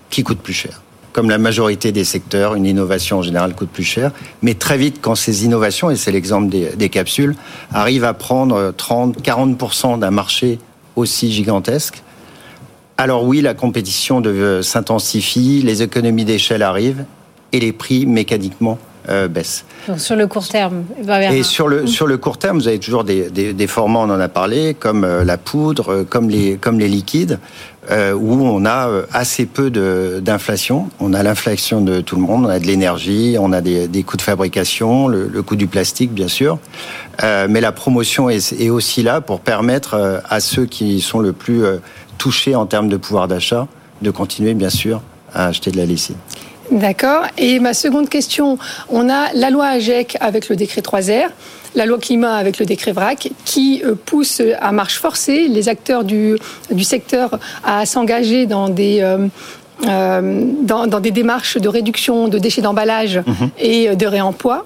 qui, 0.10 0.24
coûtent 0.24 0.40
plus 0.42 0.54
cher. 0.54 0.82
Comme 1.14 1.30
la 1.30 1.38
majorité 1.38 1.92
des 1.92 2.04
secteurs, 2.04 2.56
une 2.56 2.66
innovation 2.66 3.20
en 3.20 3.22
général 3.22 3.56
coûte 3.56 3.70
plus 3.70 3.84
cher. 3.84 4.12
Mais 4.42 4.54
très 4.54 4.78
vite, 4.78 5.00
quand 5.02 5.16
ces 5.16 5.46
innovations, 5.46 5.90
et 5.90 5.96
c'est 5.96 6.12
l'exemple 6.12 6.50
des, 6.50 6.70
des 6.76 6.90
capsules, 6.90 7.36
arrivent 7.74 8.04
à 8.04 8.14
prendre 8.14 8.74
30, 8.76 9.20
40% 9.22 10.00
d'un 10.00 10.12
marché 10.12 10.60
aussi 10.96 11.32
gigantesque, 11.32 12.04
alors 12.98 13.24
oui, 13.24 13.42
la 13.42 13.54
compétition 13.54 14.22
de- 14.22 14.62
s'intensifie, 14.64 15.62
les 15.64 15.84
économies 15.84 16.26
d'échelle 16.26 16.64
arrivent 16.64 17.06
et 17.52 17.60
les 17.60 17.72
prix 17.72 18.06
mécaniquement 18.06 18.80
euh, 19.10 19.28
baissent. 19.28 19.66
Donc, 19.88 20.00
sur 20.00 20.16
le 20.16 20.28
court 20.28 20.48
terme, 20.48 20.84
va 21.02 21.20
vers 21.20 21.32
Et 21.32 21.44
sur 21.44 21.68
le, 21.68 21.88
sur 21.88 22.08
le 22.08 22.18
court 22.18 22.38
terme, 22.38 22.58
vous 22.58 22.68
avez 22.68 22.80
toujours 22.80 23.04
des, 23.04 23.30
des, 23.30 23.54
des 23.54 23.68
formats, 23.68 24.00
on 24.00 24.10
en 24.10 24.20
a 24.20 24.28
parlé, 24.28 24.74
comme 24.74 25.04
euh, 25.06 25.24
la 25.24 25.38
poudre, 25.38 25.90
euh, 25.94 26.04
comme 26.04 26.30
les, 26.30 26.58
comme 26.58 26.78
les 26.80 26.90
liquides, 26.90 27.40
euh, 27.90 28.14
où 28.14 28.34
on 28.44 28.66
a 28.66 28.90
euh, 28.90 29.06
assez 29.14 29.46
peu 29.46 29.70
d'inflation. 30.22 30.90
On 31.00 31.14
a 31.14 31.24
l'inflation 31.24 31.82
de 31.82 32.02
tout 32.02 32.16
le 32.16 32.22
monde, 32.22 32.46
on 32.46 32.50
a 32.50 32.60
de 32.60 32.66
l'énergie, 32.66 33.38
on 33.40 33.54
a 33.54 33.62
des, 33.62 33.88
des 33.88 34.04
coûts 34.04 34.18
de 34.18 34.22
fabrication, 34.22 35.08
le, 35.08 35.42
coût 35.42 35.56
du 35.56 35.68
plastique, 35.68 36.12
bien 36.12 36.28
sûr. 36.28 36.60
Euh, 37.24 37.48
mais 37.50 37.62
la 37.62 37.72
promotion 37.72 38.30
est, 38.30 38.70
aussi 38.70 39.04
là 39.04 39.22
pour 39.22 39.40
permettre 39.40 40.22
à 40.30 40.40
ceux 40.40 40.66
qui 40.66 41.00
sont 41.02 41.20
le 41.20 41.32
plus 41.32 41.64
touchés 42.18 42.56
en 42.56 42.66
termes 42.66 42.90
de 42.90 42.98
pouvoir 42.98 43.28
d'achat 43.28 43.68
de 44.02 44.12
continuer, 44.12 44.54
bien 44.54 44.70
sûr, 44.70 45.02
à 45.34 45.48
acheter 45.48 45.72
de 45.72 45.78
la 45.78 45.86
lessive. 45.86 46.18
D'accord. 46.72 47.24
Et 47.38 47.60
ma 47.60 47.74
seconde 47.74 48.10
question, 48.10 48.58
on 48.90 49.10
a 49.10 49.32
la 49.34 49.50
loi 49.50 49.68
AGEC 49.68 50.18
avec 50.20 50.50
le 50.50 50.56
décret 50.56 50.82
3R, 50.82 51.30
la 51.78 51.86
loi 51.86 51.98
climat 52.00 52.36
avec 52.44 52.56
le 52.60 52.66
décret 52.66 52.92
VRAC, 52.92 53.30
qui 53.46 53.82
euh, 53.86 53.94
pousse 54.10 54.42
à 54.68 54.72
marche 54.72 54.98
forcée 55.06 55.48
les 55.48 55.66
acteurs 55.70 56.04
du, 56.04 56.36
du 56.72 56.84
secteur 56.84 57.40
à 57.64 57.86
s'engager 57.86 58.46
dans 58.48 58.68
des... 58.82 59.00
euh, 59.02 59.28
euh, 59.86 60.44
dans, 60.64 60.88
dans 60.88 61.00
des 61.00 61.12
démarches 61.12 61.58
de 61.66 61.70
réduction 61.70 62.16
de 62.30 62.40
déchets 62.40 62.64
d'emballage 62.64 63.22
et 63.60 63.96
de 63.96 64.08
réemploi. 64.08 64.66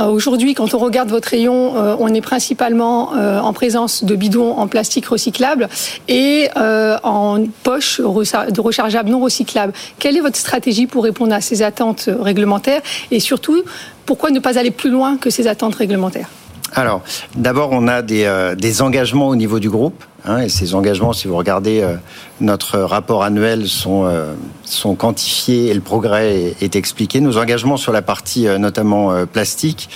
Euh, 0.00 0.06
Aujourd'hui, 0.06 0.54
quand 0.54 0.72
on 0.72 0.78
regarde 0.78 1.10
votre 1.10 1.28
rayon, 1.28 1.76
euh, 1.76 1.94
on 1.98 2.08
est 2.14 2.22
principalement 2.22 3.10
en 3.50 3.52
présence 3.52 4.02
de 4.10 4.14
bidons 4.16 4.52
en 4.56 4.66
plastique 4.66 5.06
recyclable 5.08 5.68
et 6.08 6.48
en 6.56 7.44
poche 7.64 8.00
resa- 8.00 8.50
de 8.50 8.60
rechargeables 8.62 9.10
non 9.10 9.20
recyclables. 9.20 9.74
Quelle 9.98 10.16
est 10.16 10.24
votre 10.28 10.38
stratégie 10.46 10.86
pour 10.86 11.04
répondre 11.04 11.34
à 11.34 11.42
ces 11.42 11.60
attentes 11.60 12.08
réglementaires 12.30 12.80
et 13.10 13.20
surtout, 13.20 13.62
pourquoi 14.06 14.30
ne 14.30 14.40
pas 14.40 14.58
aller 14.58 14.70
plus 14.70 14.90
loin 14.90 15.18
que 15.18 15.28
ces 15.28 15.48
attentes 15.48 15.74
réglementaires? 15.74 16.30
Alors, 16.76 17.02
d'abord, 17.34 17.70
on 17.72 17.88
a 17.88 18.02
des, 18.02 18.54
des 18.56 18.82
engagements 18.82 19.28
au 19.28 19.36
niveau 19.36 19.58
du 19.58 19.70
groupe. 19.70 20.04
Hein, 20.28 20.40
et 20.40 20.48
ces 20.48 20.74
engagements, 20.74 21.12
si 21.12 21.28
vous 21.28 21.36
regardez 21.36 21.82
euh, 21.82 21.94
notre 22.40 22.80
rapport 22.80 23.22
annuel, 23.22 23.68
sont, 23.68 24.06
euh, 24.06 24.34
sont 24.64 24.96
quantifiés 24.96 25.68
et 25.68 25.74
le 25.74 25.80
progrès 25.80 26.34
est, 26.34 26.62
est, 26.62 26.74
expliqué. 26.74 27.20
Nos 27.20 27.38
engagements 27.38 27.76
sur 27.76 27.92
la 27.92 28.02
partie 28.02 28.48
euh, 28.48 28.58
notamment 28.58 29.24
plastique, 29.26 29.88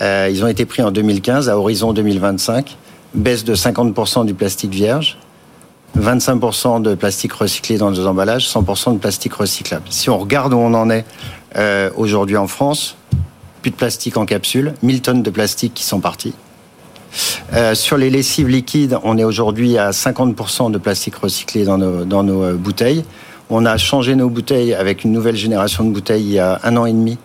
ils 0.00 0.44
ont 0.44 0.48
été 0.48 0.64
pris 0.64 0.82
en 0.82 0.90
2015 0.90 1.48
à 1.48 1.58
horizon 1.58 1.92
2025, 1.92 2.76
baisse 3.14 3.44
de 3.44 3.54
50% 3.54 4.24
du 4.24 4.34
plastique 4.34 4.72
vierge, 4.72 5.18
25% 5.98 6.80
de 6.82 6.94
plastique 6.94 7.32
recyclé 7.32 7.76
dans 7.76 7.90
nos 7.90 8.06
emballages, 8.06 8.48
100% 8.48 8.94
de 8.94 8.98
plastique 8.98 9.34
recyclable. 9.34 9.84
Si 9.90 10.10
on 10.10 10.18
regarde 10.18 10.54
où 10.54 10.58
on 10.58 10.74
en 10.74 10.90
est 10.90 11.04
aujourd'hui 11.96 12.36
en 12.36 12.46
France, 12.46 12.96
plus 13.62 13.70
de 13.70 13.76
plastique 13.76 14.16
en 14.16 14.26
capsule, 14.26 14.74
1000 14.82 15.00
tonnes 15.00 15.22
de 15.22 15.30
plastique 15.30 15.72
qui 15.74 15.84
sont 15.84 16.00
parties. 16.00 16.34
Euh, 17.52 17.74
sur 17.74 17.96
les 17.96 18.10
lessives 18.10 18.48
liquides, 18.48 18.98
on 19.04 19.18
est 19.18 19.24
aujourd'hui 19.24 19.78
à 19.78 19.90
50% 19.90 20.70
de 20.70 20.78
plastique 20.78 21.16
recyclé 21.16 21.64
dans 21.64 21.78
nos, 21.78 22.42
euh, 22.42 22.54
bouteilles. 22.54 23.04
On 23.50 23.66
a 23.66 23.76
changé 23.76 24.14
nos 24.16 24.28
bouteilles 24.28 24.74
avec 24.74 25.04
une 25.04 25.12
nouvelle 25.12 25.36
génération 25.36 25.84
de 25.84 25.90
bouteilles 25.90 26.24
il 26.24 26.32
y 26.32 26.38
a 26.38 26.60
un 26.64 26.76
an 26.76 26.86
et 26.86 26.92
demi. 26.92 27.18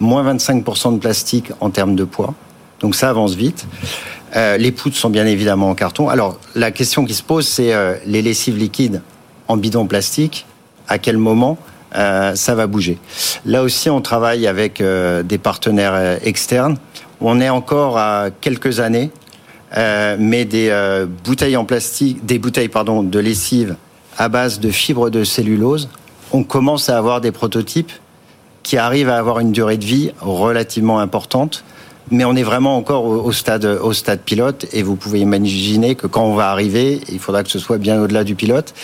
Moins 0.00 0.34
25% 0.34 0.94
de 0.94 0.98
plastique 0.98 1.52
en 1.60 1.70
termes 1.70 1.96
de 1.96 2.04
poids. 2.04 2.34
Donc 2.80 2.94
ça 2.94 3.08
avance 3.08 3.34
vite. 3.34 3.66
Euh, 4.36 4.56
les 4.56 4.72
poutres 4.72 4.96
sont 4.96 5.10
bien 5.10 5.26
évidemment 5.26 5.70
en 5.70 5.74
carton. 5.74 6.08
Alors 6.08 6.38
la 6.54 6.70
question 6.70 7.04
qui 7.04 7.14
se 7.14 7.22
pose, 7.22 7.46
c'est 7.46 7.72
les 8.06 8.22
lessives 8.22 8.56
liquides 8.56 9.00
en 9.48 9.56
bidon 9.56 9.86
plastique. 9.86 10.46
À 10.88 10.98
quel 10.98 11.16
moment 11.16 11.56
euh, 11.94 12.34
ça 12.34 12.54
va 12.54 12.66
bouger 12.66 12.98
Là 13.44 13.62
aussi, 13.62 13.90
on 13.90 14.00
travaille 14.00 14.46
avec 14.46 14.82
des 14.82 15.38
partenaires 15.38 16.18
externes. 16.24 16.76
On 17.20 17.40
est 17.40 17.50
encore 17.50 17.98
à 17.98 18.28
quelques 18.40 18.80
années 18.80 19.10
euh, 19.76 20.16
mais 20.18 20.44
des 20.44 20.68
euh, 20.70 21.06
bouteilles 21.24 21.56
en 21.56 21.64
plastique, 21.64 22.26
des 22.26 22.38
bouteilles 22.38 22.68
pardon 22.68 23.02
de 23.02 23.18
lessive 23.18 23.76
à 24.18 24.28
base 24.28 24.60
de 24.60 24.70
fibres 24.70 25.08
de 25.08 25.24
cellulose, 25.24 25.88
on 26.32 26.44
commence 26.44 26.90
à 26.90 26.98
avoir 26.98 27.22
des 27.22 27.32
prototypes 27.32 27.92
qui 28.62 28.76
arrivent 28.76 29.08
à 29.08 29.16
avoir 29.16 29.40
une 29.40 29.52
durée 29.52 29.78
de 29.78 29.84
vie 29.84 30.12
relativement 30.20 31.00
importante. 31.00 31.64
Mais 32.10 32.24
on 32.26 32.36
est 32.36 32.42
vraiment 32.42 32.76
encore 32.76 33.04
au, 33.04 33.32
stade, 33.32 33.64
au 33.64 33.94
stade 33.94 34.20
pilote 34.20 34.66
et 34.72 34.82
vous 34.82 34.96
pouvez 34.96 35.20
imaginer 35.20 35.94
que 35.94 36.06
quand 36.06 36.24
on 36.24 36.34
va 36.34 36.50
arriver, 36.50 37.00
il 37.08 37.18
faudra 37.18 37.42
que 37.42 37.48
ce 37.48 37.58
soit 37.58 37.78
bien 37.78 38.02
au-delà 38.02 38.24
du 38.24 38.34
pilote. 38.34 38.74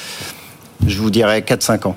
Je 0.86 0.98
vous 1.02 1.10
dirais 1.10 1.40
4-5 1.40 1.88
ans. 1.88 1.96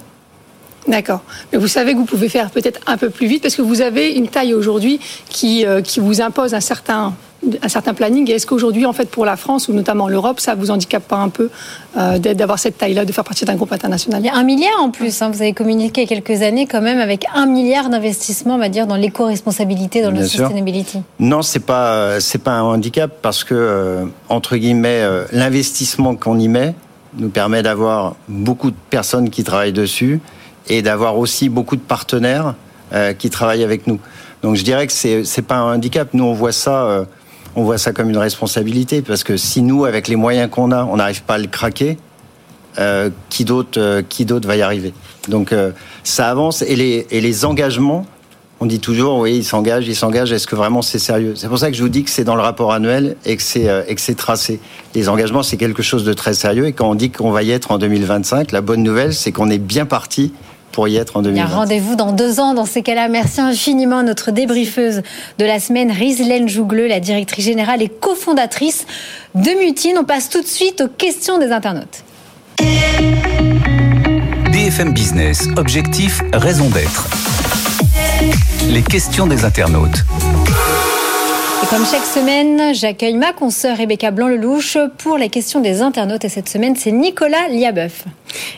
D'accord. 0.88 1.22
Mais 1.52 1.60
vous 1.60 1.68
savez 1.68 1.94
que 1.94 1.98
vous 1.98 2.06
pouvez 2.06 2.30
faire 2.30 2.50
peut-être 2.50 2.80
un 2.88 2.98
peu 2.98 3.10
plus 3.10 3.28
vite 3.28 3.42
parce 3.42 3.56
que 3.56 3.62
vous 3.62 3.82
avez 3.82 4.12
une 4.12 4.28
taille 4.28 4.54
aujourd'hui 4.54 5.00
qui, 5.30 5.66
euh, 5.66 5.82
qui 5.82 6.00
vous 6.00 6.22
impose 6.22 6.54
un 6.54 6.60
certain 6.60 7.14
un 7.62 7.70
certain 7.70 7.94
planning. 7.94 8.30
Est-ce 8.30 8.46
qu'aujourd'hui, 8.46 8.86
en 8.86 8.94
fait, 8.94 9.10
pour 9.10 9.26
la 9.26 9.36
France 9.36 9.68
ou 9.68 9.74
notamment 9.74 10.08
l'Europe, 10.08 10.40
ça 10.40 10.56
vous 10.56 10.72
handicape 10.72 11.08
pas 11.08 11.18
un 11.18 11.30
peu 11.30 11.50
euh, 11.98 12.20
d'avoir 12.20 12.60
cette 12.60 12.78
taille-là, 12.78 13.06
de 13.06 13.12
faire 13.12 13.24
partie 13.24 13.46
d'un 13.46 13.56
groupe 13.56 13.72
international? 13.72 14.22
Il 14.22 14.28
y 14.28 14.30
a 14.30 14.36
un 14.36 14.44
milliard 14.44 14.82
en 14.82 14.92
plus. 14.92 15.22
Hein, 15.22 15.32
vous 15.32 15.42
avez 15.42 15.54
communiqué 15.54 16.02
il 16.02 16.10
y 16.10 16.14
a 16.14 16.22
quelques 16.22 16.44
années 16.44 16.68
quand 16.68 16.82
même 16.82 17.00
avec 17.00 17.26
un 17.34 17.46
milliard 17.46 17.90
d'investissements, 17.90 18.56
on 18.56 18.60
va 18.60 18.70
dire, 18.70 18.88
dans 18.88 18.96
l'éco-responsabilité, 18.96 20.02
dans 20.02 20.12
la 20.12 20.26
sustainability. 20.26 21.00
Non, 21.20 21.42
c'est 21.42 21.60
pas 21.60 22.20
c'est 22.20 22.44
pas 22.44 22.52
un 22.52 22.64
handicap 22.64 23.12
parce 23.22 23.44
que 23.44 23.56
euh, 23.56 24.06
entre 24.30 24.58
guillemets, 24.58 25.02
euh, 25.02 25.26
l'investissement 25.32 26.16
qu'on 26.16 26.38
y 26.38 26.48
met 26.48 26.76
nous 27.18 27.30
permet 27.30 27.62
d'avoir 27.64 28.16
beaucoup 28.30 28.72
de 28.72 28.76
personnes 28.90 29.30
qui 29.30 29.44
travaillent 29.44 29.74
dessus 29.74 30.22
et 30.68 30.82
d'avoir 30.82 31.18
aussi 31.18 31.50
beaucoup 31.50 31.76
de 31.76 31.82
partenaires 31.82 32.56
qui 33.20 33.30
travaillent 33.30 33.64
avec 33.64 33.88
nous. 33.88 34.00
Donc 34.44 34.58
je 34.58 34.64
dirais 34.64 34.86
que 34.86 34.92
c'est 34.94 35.24
c'est 35.24 35.42
pas 35.42 35.56
un 35.56 35.76
handicap. 35.76 36.10
Nous 36.14 36.26
on 36.26 36.34
voit 36.34 36.52
ça 36.52 37.06
on 37.56 37.64
voit 37.64 37.78
ça 37.78 37.92
comme 37.92 38.10
une 38.10 38.18
responsabilité 38.18 39.02
parce 39.02 39.24
que 39.24 39.38
si 39.38 39.62
nous, 39.62 39.86
avec 39.86 40.08
les 40.08 40.16
moyens 40.16 40.50
qu'on 40.50 40.72
a, 40.72 40.86
on 40.86 40.98
n'arrive 40.98 41.24
pas 41.24 41.36
à 41.36 41.38
le 41.38 41.48
craquer, 41.48 41.98
euh, 42.80 43.10
qui 43.30 43.44
d'autre 43.44 43.80
euh, 43.80 44.02
qui 44.08 44.24
d'autre 44.24 44.48
va 44.48 44.56
y 44.56 44.62
arriver? 44.62 44.94
Donc 45.28 45.52
euh, 45.52 45.72
ça 46.04 46.30
avance 46.30 46.62
et 46.62 46.76
les 46.76 47.08
et 47.12 47.22
les 47.22 47.46
engagements. 47.46 48.06
On 48.64 48.68
dit 48.68 48.80
toujours, 48.80 49.18
oui, 49.18 49.38
ils 49.38 49.44
s'engagent, 49.44 49.88
ils 49.88 49.96
s'engagent. 49.96 50.32
Est-ce 50.32 50.46
que 50.46 50.56
vraiment 50.56 50.84
c'est 50.84 51.00
sérieux? 51.00 51.34
C'est 51.36 51.48
pour 51.48 51.58
ça 51.58 51.72
que 51.72 51.76
je 51.76 51.82
vous 51.82 51.90
dis 51.90 52.04
que 52.04 52.12
c'est 52.12 52.24
dans 52.24 52.36
le 52.36 52.44
rapport 52.44 52.72
annuel 52.72 53.18
et 53.26 53.36
que 53.36 53.42
c'est 53.42 53.68
et 53.88 53.96
que 53.96 54.02
c'est 54.02 54.16
tracé. 54.16 54.60
Les 54.94 55.10
engagements, 55.10 55.42
c'est 55.42 55.58
quelque 55.58 55.82
chose 55.82 56.06
de 56.06 56.14
très 56.14 56.36
sérieux. 56.36 56.68
Et 56.68 56.72
quand 56.72 56.88
on 56.88 56.94
dit 56.94 57.10
qu'on 57.10 57.32
va 57.32 57.42
y 57.42 57.50
être 57.50 57.72
en 57.72 57.80
2025, 57.80 58.52
la 58.52 58.62
bonne 58.62 58.84
nouvelle, 58.84 59.16
c'est 59.16 59.32
qu'on 59.32 59.50
est 59.50 59.58
bien 59.58 59.88
parti 59.88 60.32
pour 60.72 60.88
y 60.88 60.98
être 60.98 61.18
en 61.18 61.22
2020. 61.22 61.46
Il 61.46 61.50
y 61.50 61.52
a 61.52 61.56
rendez-vous 61.56 61.96
dans 61.96 62.12
deux 62.12 62.40
ans 62.40 62.54
dans 62.54 62.66
ces 62.66 62.82
cas-là. 62.82 63.08
Merci 63.08 63.42
infiniment 63.42 64.00
à 64.00 64.04
notre 64.04 64.32
débriefeuse 64.32 65.02
de 65.38 65.46
la 65.46 65.60
semaine, 65.60 65.92
Rizlen 65.92 66.48
Jougleux, 66.48 66.88
la 66.88 67.00
directrice 67.00 67.46
générale 67.46 67.82
et 67.82 67.90
cofondatrice 67.90 68.86
de 69.36 69.60
Mutine. 69.60 69.98
On 70.00 70.06
passe 70.06 70.30
tout 70.30 70.42
de 70.42 70.48
suite 70.48 70.82
aux 70.82 70.88
questions 70.88 71.38
des 71.38 71.52
internautes. 71.52 72.04
BFM 74.52 74.94
Business, 74.94 75.48
objectif, 75.58 76.22
raison 76.34 76.70
d'être. 76.70 77.08
Les 78.70 78.84
questions 78.84 79.28
des 79.28 79.46
internautes. 79.46 80.04
Comme 81.72 81.86
chaque 81.86 82.04
semaine, 82.04 82.76
j'accueille 82.76 83.14
ma 83.16 83.32
consoeur 83.32 83.78
Rebecca 83.78 84.12
Blanc-Lelouch 84.12 84.78
pour 84.98 85.18
la 85.18 85.30
question 85.30 85.62
des 85.62 85.82
internautes. 85.82 86.26
Et 86.26 86.30
cette 86.30 86.50
semaine, 86.50 86.76
c'est 86.76 86.92
Nicolas 86.92 87.48
Liabeuf. 87.48 88.04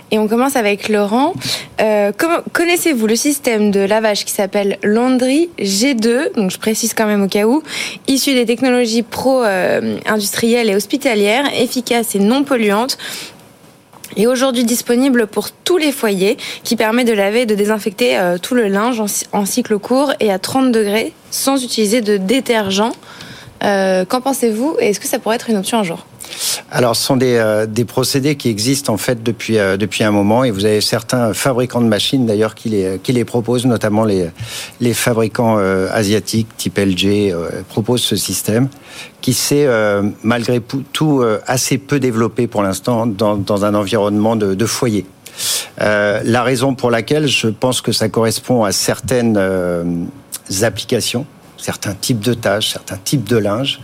Et 0.10 0.18
on 0.18 0.28
commence 0.28 0.56
avec 0.56 0.90
Laurent. 0.90 1.34
Euh, 1.80 2.12
Connaissez-vous 2.54 3.06
le 3.06 3.16
système 3.16 3.70
de 3.70 3.82
lavage 3.82 4.26
qui 4.26 4.32
s'appelle 4.32 4.80
Laundry 4.82 5.52
G2 5.60 6.34
Donc 6.36 6.50
je 6.50 6.58
précise 6.58 6.96
quand 6.96 7.06
même 7.06 7.22
au 7.22 7.28
cas 7.28 7.46
où, 7.46 7.62
issu 8.08 8.34
des 8.34 8.48
technologies 8.48 9.04
pro-industrielles 9.04 10.72
et 10.72 10.76
hospitalières, 10.76 11.46
efficaces 11.56 12.16
et 12.16 12.20
non 12.20 12.44
polluantes 12.44 12.98
est 14.16 14.28
aujourd'hui 14.28 14.64
disponible 14.64 15.28
pour 15.28 15.52
tous 15.52 15.78
les 15.78 15.92
foyers, 15.92 16.38
qui 16.64 16.76
permet 16.76 17.04
de 17.04 17.14
laver 17.14 17.42
et 17.42 17.46
de 17.46 17.56
désinfecter 17.56 18.18
euh, 18.18 18.38
tout 18.38 18.56
le 18.56 18.68
linge 18.68 19.02
en, 19.32 19.46
cycle 19.46 19.78
court 19.80 20.14
et 20.20 20.32
à 20.32 20.40
30 20.40 20.72
degrés 20.72 21.14
sans 21.32 21.64
utiliser 21.64 22.02
de 22.02 22.18
détergent. 22.18 22.92
Euh, 23.64 24.06
qu'en 24.06 24.22
pensez-vous 24.22 24.76
et 24.80 24.90
est-ce 24.90 25.00
que 25.00 25.08
ça 25.08 25.20
pourrait 25.20 25.36
être 25.38 25.50
une 25.50 25.58
option 25.58 25.80
un 25.80 25.84
jour? 25.84 26.06
Alors, 26.72 26.96
ce 26.96 27.04
sont 27.04 27.18
des, 27.18 27.36
euh, 27.36 27.68
des, 27.68 27.86
procédés 27.86 28.36
qui 28.36 28.50
existent 28.50 28.94
en 28.94 28.98
fait 28.98 29.22
depuis 29.22 29.60
euh, 29.60 29.78
depuis 29.78 30.04
un 30.04 30.10
moment, 30.10 30.44
et 30.44 30.50
vous 30.50 30.66
avez 30.66 30.82
certains 30.82 31.34
fabricants 31.34 31.82
de 31.82 31.88
machines 31.88 32.26
d'ailleurs 32.26 32.56
qui 32.56 32.70
les 32.70 33.00
qui 33.04 33.14
les 33.14 33.26
proposent, 33.26 33.66
notamment 33.66 34.06
les 34.06 34.30
les 34.82 34.94
fabricants 34.96 35.58
euh, 35.60 35.88
asiatiques 35.92 36.48
type 36.58 36.80
LG 36.80 37.36
proposent 37.70 38.02
ce 38.02 38.16
système 38.16 38.70
qui 39.22 39.34
s'est 39.34 39.68
malgré 40.24 40.62
tout 40.92 41.24
assez 41.48 41.78
peu 41.78 42.00
développé 42.00 42.48
pour 42.48 42.62
l'instant 42.62 43.08
dans, 43.08 43.38
dans 43.38 43.66
un 43.66 43.74
environnement 43.74 44.36
de, 44.36 44.54
de 44.54 44.66
foyer. 44.66 45.06
la 45.78 46.44
raison 46.44 46.76
pour 46.76 46.92
laquelle 46.92 47.28
je 47.28 47.48
pense 47.48 47.82
que 47.82 47.92
ça 47.92 48.10
correspond 48.10 48.64
à 48.64 48.72
certaines 48.72 49.40
applications, 50.62 51.26
certains 51.58 51.94
types 51.94 52.20
de 52.20 52.34
tâches, 52.34 52.72
certains 52.72 52.98
types 52.98 53.28
de 53.28 53.38
linge. 53.38 53.80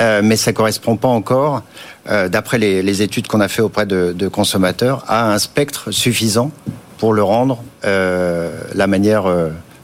Euh, 0.00 0.22
mais 0.24 0.36
ça 0.36 0.52
correspond 0.52 0.96
pas 0.96 1.08
encore, 1.08 1.62
euh, 2.08 2.28
d'après 2.28 2.58
les, 2.58 3.02
études 3.02 3.26
qu'on 3.26 3.40
a 3.40 3.48
fait 3.48 3.62
auprès 3.62 3.86
de, 3.86 4.28
consommateurs, 4.28 5.04
à 5.08 5.32
un 5.32 5.38
spectre 5.38 5.90
suffisant 5.90 6.50
pour 6.98 7.12
le 7.12 7.22
rendre 7.22 7.62
euh, 7.84 8.50
la 8.74 8.86
manière 8.86 9.24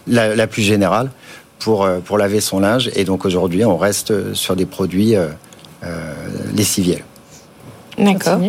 la, 0.06 0.34
la, 0.34 0.46
plus 0.46 0.62
générale 0.62 1.10
pour, 1.58 1.88
pour 2.04 2.18
laver 2.18 2.40
son 2.40 2.60
linge. 2.60 2.90
Et 2.94 3.04
donc 3.04 3.24
aujourd'hui, 3.24 3.64
on 3.64 3.76
reste 3.76 4.34
sur 4.34 4.56
des 4.56 4.66
produits 4.66 5.14
lessiviels. 6.54 7.04
D'accord. 8.00 8.40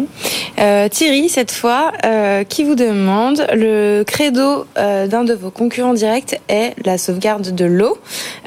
Euh, 0.60 0.88
Thierry, 0.90 1.30
cette 1.30 1.52
fois, 1.52 1.92
euh, 2.06 2.44
qui 2.44 2.64
vous 2.64 2.76
demande 2.76 3.46
le 3.54 4.04
credo 4.04 4.66
euh, 4.78 5.08
d'un 5.08 5.24
de 5.24 5.34
vos 5.34 5.52
concurrents 5.52 5.94
directs 5.94 6.40
est 6.48 6.74
la 6.86 6.98
sauvegarde 6.98 7.54
de 7.54 7.66
l'eau. 7.66 7.98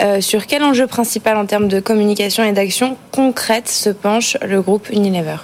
Euh, 0.01 0.21
sur 0.21 0.47
quel 0.47 0.63
enjeu 0.63 0.87
principal 0.87 1.37
en 1.37 1.47
termes 1.47 1.69
de 1.69 1.81
communication 1.81 2.45
et 2.45 2.53
d'action 2.53 2.97
concrète 3.13 3.69
se 3.69 3.91
penche 3.91 4.37
le 4.47 4.63
groupe 4.63 4.89
Unilever? 4.91 5.37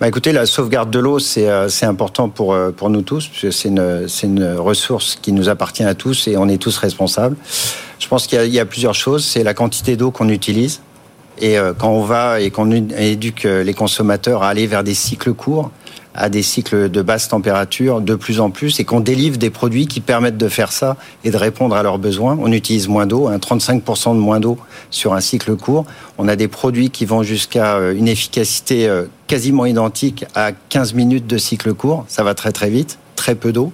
Bah 0.00 0.06
écoutez, 0.06 0.30
la 0.30 0.46
sauvegarde 0.46 0.90
de 0.90 0.98
l'eau, 1.00 1.18
c'est 1.18 1.48
euh, 1.48 1.68
important 1.82 2.28
pour, 2.28 2.52
euh, 2.52 2.70
pour 2.70 2.88
nous 2.88 3.02
tous, 3.02 3.26
puisque 3.26 3.52
c'est 3.52 3.68
une, 3.68 4.06
une 4.22 4.54
ressource 4.56 5.18
qui 5.20 5.32
nous 5.32 5.48
appartient 5.48 5.82
à 5.82 5.94
tous 5.94 6.28
et 6.28 6.36
on 6.36 6.48
est 6.48 6.58
tous 6.58 6.76
responsables. 6.78 7.36
Je 7.98 8.06
pense 8.06 8.28
qu'il 8.28 8.40
y, 8.44 8.50
y, 8.50 8.60
a 8.60 8.64
plusieurs 8.64 8.94
choses. 8.94 9.24
C'est 9.24 9.42
la 9.42 9.54
quantité 9.54 9.96
d'eau 9.96 10.12
qu'on 10.12 10.28
utilise. 10.28 10.80
Et 11.40 11.58
euh, 11.58 11.72
quand 11.76 11.90
on 11.90 12.02
va 12.02 12.40
et 12.40 12.50
qu'on 12.50 12.70
éduque 12.70 13.44
euh, 13.44 13.62
les 13.62 13.74
consommateurs 13.74 14.42
à 14.42 14.48
aller 14.48 14.66
vers 14.66 14.84
des 14.84 14.94
cycles 14.94 15.32
courts, 15.32 15.70
à 16.14 16.28
des 16.28 16.42
cycles 16.42 16.90
de 16.90 17.02
basse 17.02 17.28
température 17.28 18.00
de 18.00 18.16
plus 18.16 18.40
en 18.40 18.50
plus 18.50 18.80
et 18.80 18.84
qu'on 18.84 18.98
délivre 18.98 19.36
des 19.36 19.50
produits 19.50 19.86
qui 19.86 20.00
permettent 20.00 20.36
de 20.36 20.48
faire 20.48 20.72
ça 20.72 20.96
et 21.22 21.30
de 21.30 21.36
répondre 21.36 21.76
à 21.76 21.82
leurs 21.84 21.98
besoins. 21.98 22.36
On 22.40 22.50
utilise 22.50 22.88
moins 22.88 23.06
d'eau, 23.06 23.30
35% 23.30 24.14
de 24.14 24.18
moins 24.18 24.40
d'eau 24.40 24.58
sur 24.90 25.14
un 25.14 25.20
cycle 25.20 25.54
court. 25.54 25.84
On 26.16 26.26
a 26.26 26.34
des 26.34 26.48
produits 26.48 26.90
qui 26.90 27.04
vont 27.04 27.22
jusqu'à 27.22 27.76
euh, 27.76 27.94
une 27.94 28.08
efficacité 28.08 28.90
quasiment 29.28 29.64
identique 29.66 30.24
à 30.34 30.50
15 30.52 30.94
minutes 30.94 31.26
de 31.26 31.38
cycle 31.38 31.72
court. 31.74 32.04
Ça 32.08 32.24
va 32.24 32.34
très 32.34 32.52
très 32.52 32.70
vite 32.70 32.98
très 33.14 33.34
peu 33.34 33.52
d'eau. 33.52 33.72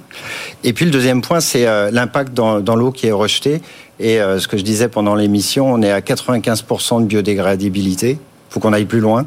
Et 0.65 0.73
puis 0.73 0.87
le 0.87 0.91
deuxième 0.91 1.21
point, 1.21 1.39
c'est 1.39 1.67
l'impact 1.91 2.33
dans, 2.33 2.61
dans 2.61 2.77
l'eau 2.77 2.91
qui 2.91 3.09
est 3.09 3.13
rejetée. 3.13 3.61
Et 4.01 4.19
ce 4.19 4.49
que 4.49 4.57
je 4.57 4.63
disais 4.63 4.89
pendant 4.89 5.15
l'émission, 5.15 5.73
on 5.73 5.81
est 5.81 5.93
à 5.93 6.01
95% 6.01 7.03
de 7.03 7.07
biodégradabilité. 7.07 8.19
faut 8.51 8.59
qu'on 8.59 8.73
aille 8.73 8.87
plus 8.87 9.01
loin. 9.01 9.25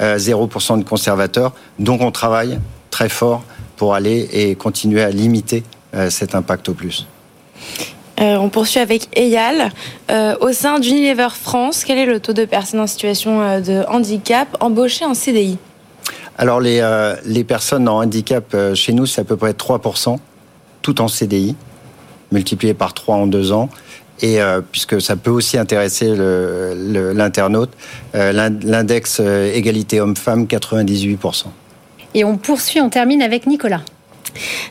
0% 0.00 0.78
de 0.78 0.84
conservateurs. 0.84 1.52
Donc 1.78 2.00
on 2.00 2.10
travaille 2.10 2.58
très 2.90 3.10
fort 3.10 3.44
pour 3.76 3.94
aller 3.94 4.28
et 4.32 4.54
continuer 4.54 5.02
à 5.02 5.10
limiter 5.10 5.64
cet 6.08 6.34
impact 6.34 6.70
au 6.70 6.74
plus. 6.74 7.06
Euh, 8.20 8.36
on 8.36 8.48
poursuit 8.48 8.80
avec 8.80 9.08
Eyal. 9.16 9.70
Euh, 10.10 10.36
au 10.40 10.52
sein 10.52 10.78
d'Unilever 10.78 11.28
France, 11.30 11.84
quel 11.84 11.98
est 11.98 12.06
le 12.06 12.20
taux 12.20 12.32
de 12.32 12.44
personnes 12.44 12.80
en 12.80 12.86
situation 12.86 13.42
euh, 13.42 13.60
de 13.60 13.84
handicap 13.88 14.48
embauchées 14.60 15.04
en 15.04 15.12
CDI 15.12 15.58
Alors 16.38 16.60
les, 16.60 16.82
les 17.24 17.44
personnes 17.44 17.88
en 17.88 17.98
handicap 17.98 18.56
chez 18.74 18.92
nous, 18.92 19.06
c'est 19.06 19.20
à 19.20 19.24
peu 19.24 19.36
près 19.36 19.52
3%, 19.52 20.16
tout 20.80 21.00
en 21.00 21.08
CDI, 21.08 21.56
multiplié 22.32 22.72
par 22.72 22.94
3 22.94 23.16
en 23.16 23.26
deux 23.26 23.52
ans. 23.52 23.68
Et 24.22 24.38
puisque 24.72 25.00
ça 25.02 25.16
peut 25.16 25.30
aussi 25.30 25.58
intéresser 25.58 26.14
l'internaute, 26.16 27.70
l'index 28.14 29.20
égalité 29.20 30.00
homme-femme, 30.00 30.44
98%. 30.44 31.44
Et 32.14 32.24
on 32.24 32.38
poursuit, 32.38 32.80
on 32.80 32.88
termine 32.88 33.20
avec 33.20 33.46
Nicolas. 33.46 33.82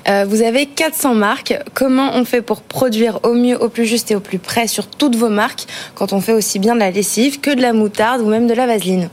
Euh, 0.07 0.25
vous 0.27 0.41
avez 0.41 0.65
400 0.65 1.15
marques. 1.15 1.57
Comment 1.73 2.11
on 2.13 2.25
fait 2.25 2.41
pour 2.41 2.61
produire 2.61 3.19
au 3.23 3.33
mieux, 3.33 3.61
au 3.61 3.69
plus 3.69 3.85
juste 3.85 4.11
et 4.11 4.15
au 4.15 4.19
plus 4.19 4.39
près 4.39 4.67
sur 4.67 4.87
toutes 4.87 5.15
vos 5.15 5.29
marques 5.29 5.65
quand 5.95 6.13
on 6.13 6.21
fait 6.21 6.33
aussi 6.33 6.59
bien 6.59 6.75
de 6.75 6.79
la 6.79 6.91
lessive 6.91 7.39
que 7.39 7.53
de 7.53 7.61
la 7.61 7.73
moutarde 7.73 8.21
ou 8.21 8.27
même 8.27 8.47
de 8.47 8.53
la 8.53 8.67
vaseline? 8.67 9.09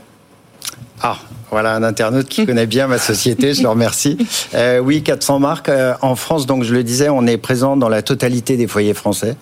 Ah, 1.01 1.17
voilà 1.53 1.73
un 1.73 1.83
internaute 1.83 2.27
qui 2.27 2.45
connaît 2.45 2.65
bien 2.65 2.87
ma 2.87 2.97
société, 2.97 3.53
je 3.53 3.61
le 3.63 3.69
remercie. 3.69 4.17
Euh, 4.55 4.79
oui, 4.79 5.01
400 5.01 5.39
marques. 5.39 5.69
Euh, 5.69 5.93
en 6.01 6.15
France, 6.15 6.45
donc 6.45 6.63
je 6.63 6.73
le 6.73 6.83
disais, 6.83 7.09
on 7.09 7.25
est 7.25 7.37
présent 7.37 7.75
dans 7.75 7.89
la 7.89 8.01
totalité 8.01 8.55
des 8.55 8.67
foyers 8.67 8.93
français. 8.93 9.35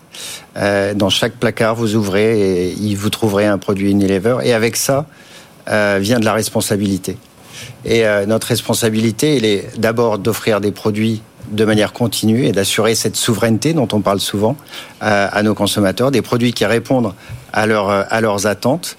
dans 0.56 1.10
chaque 1.10 1.34
placard, 1.34 1.76
vous 1.76 1.95
ouvrez 1.95 2.69
et 2.69 2.95
vous 2.95 3.10
trouverez 3.10 3.45
un 3.45 3.58
produit 3.58 3.91
Unilever. 3.91 4.38
Et 4.43 4.54
avec 4.54 4.78
ça, 4.78 5.06
vient 5.67 6.19
de 6.19 6.26
la 6.26 6.34
responsabilité. 6.34 7.17
Et 7.86 8.06
euh, 8.06 8.26
notre 8.26 8.47
responsabilité, 8.47 9.38
elle 9.38 9.45
est 9.45 9.80
d'abord 9.80 10.17
d'offrir 10.17 10.62
des 10.62 10.71
produits 10.71 11.21
de 11.52 11.65
manière 11.65 11.91
continue 11.91 12.45
et 12.45 12.52
d'assurer 12.52 12.95
cette 12.95 13.15
souveraineté 13.15 13.74
dont 13.74 13.88
on 13.91 14.02
parle 14.02 14.19
souvent 14.19 14.56
euh, 15.04 15.28
à 15.32 15.43
nos 15.43 15.54
consommateurs, 15.54 16.12
des 16.12 16.21
produits 16.21 16.54
qui 16.54 16.65
répondent 16.65 17.13
à, 17.52 17.65
euh, 17.65 18.04
à 18.10 18.21
leurs 18.21 18.47
attentes. 18.47 18.95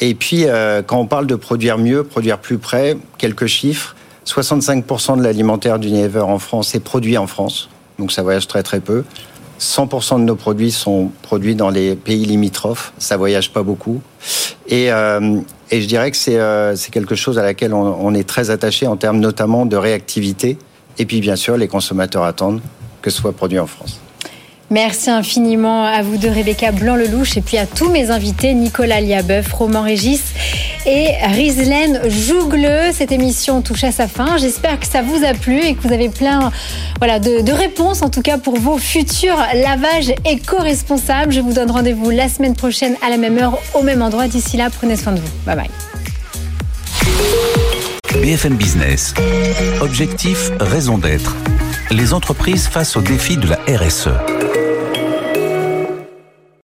Et 0.00 0.14
puis, 0.14 0.46
quand 0.86 0.98
on 0.98 1.06
parle 1.06 1.26
de 1.26 1.34
produire 1.34 1.76
mieux, 1.76 2.04
produire 2.04 2.38
plus 2.38 2.58
près, 2.58 2.96
quelques 3.18 3.46
chiffres. 3.46 3.94
65% 4.26 5.18
de 5.18 5.22
l'alimentaire 5.22 5.78
d'Unilever 5.78 6.20
en 6.20 6.38
France 6.38 6.74
est 6.74 6.80
produit 6.80 7.18
en 7.18 7.26
France, 7.26 7.68
donc 7.98 8.12
ça 8.12 8.22
voyage 8.22 8.46
très 8.46 8.62
très 8.62 8.80
peu. 8.80 9.04
100% 9.60 10.20
de 10.20 10.24
nos 10.24 10.36
produits 10.36 10.70
sont 10.70 11.10
produits 11.22 11.54
dans 11.54 11.68
les 11.68 11.94
pays 11.94 12.24
limitrophes, 12.24 12.92
ça 12.98 13.16
voyage 13.16 13.52
pas 13.52 13.62
beaucoup. 13.62 14.00
Et, 14.68 14.90
euh, 14.90 15.40
je 15.70 15.86
dirais 15.86 16.10
que 16.10 16.16
c'est 16.16 16.38
euh, 16.38 16.74
quelque 16.90 17.14
chose 17.14 17.38
à 17.38 17.42
laquelle 17.42 17.74
on 17.74 18.14
est 18.14 18.28
très 18.28 18.50
attaché 18.50 18.86
en 18.86 18.96
termes 18.96 19.20
notamment 19.20 19.66
de 19.66 19.76
réactivité. 19.76 20.58
Et 20.98 21.06
puis 21.06 21.20
bien 21.20 21.36
sûr, 21.36 21.56
les 21.56 21.68
consommateurs 21.68 22.24
attendent 22.24 22.60
que 23.02 23.10
ce 23.10 23.18
soit 23.18 23.32
produit 23.32 23.58
en 23.58 23.66
France. 23.66 24.00
Merci 24.72 25.10
infiniment 25.10 25.84
à 25.84 26.00
vous 26.02 26.16
deux, 26.16 26.30
Rebecca 26.30 26.70
Blanc-Lelouch, 26.70 27.36
et 27.36 27.40
puis 27.40 27.58
à 27.58 27.66
tous 27.66 27.90
mes 27.90 28.12
invités, 28.12 28.54
Nicolas 28.54 29.00
Liabeuf, 29.00 29.52
Roman 29.52 29.82
Régis 29.82 30.22
et 30.86 31.08
Rizlen 31.26 32.08
Jougleux. 32.08 32.92
Cette 32.92 33.10
émission 33.10 33.62
touche 33.62 33.82
à 33.82 33.90
sa 33.90 34.06
fin. 34.06 34.36
J'espère 34.38 34.78
que 34.78 34.86
ça 34.86 35.02
vous 35.02 35.24
a 35.24 35.34
plu 35.34 35.60
et 35.60 35.74
que 35.74 35.82
vous 35.82 35.92
avez 35.92 36.08
plein 36.08 36.52
voilà, 36.98 37.18
de, 37.18 37.40
de 37.40 37.52
réponses, 37.52 38.02
en 38.02 38.10
tout 38.10 38.22
cas 38.22 38.38
pour 38.38 38.60
vos 38.60 38.78
futurs 38.78 39.44
lavages 39.54 40.14
éco-responsables. 40.24 41.32
Je 41.32 41.40
vous 41.40 41.52
donne 41.52 41.72
rendez-vous 41.72 42.10
la 42.10 42.28
semaine 42.28 42.54
prochaine 42.54 42.94
à 43.04 43.10
la 43.10 43.16
même 43.16 43.38
heure, 43.38 43.58
au 43.74 43.82
même 43.82 44.02
endroit. 44.02 44.28
D'ici 44.28 44.56
là, 44.56 44.68
prenez 44.70 44.94
soin 44.94 45.14
de 45.14 45.18
vous. 45.18 45.30
Bye 45.46 45.56
bye. 45.56 45.70
BFM 48.22 48.54
Business. 48.54 49.14
Objectif, 49.80 50.52
raison 50.60 50.96
d'être. 50.96 51.34
Les 51.90 52.14
entreprises 52.14 52.68
face 52.68 52.96
au 52.96 53.00
défi 53.00 53.36
de 53.36 53.48
la 53.48 53.58
RSE. 53.66 54.10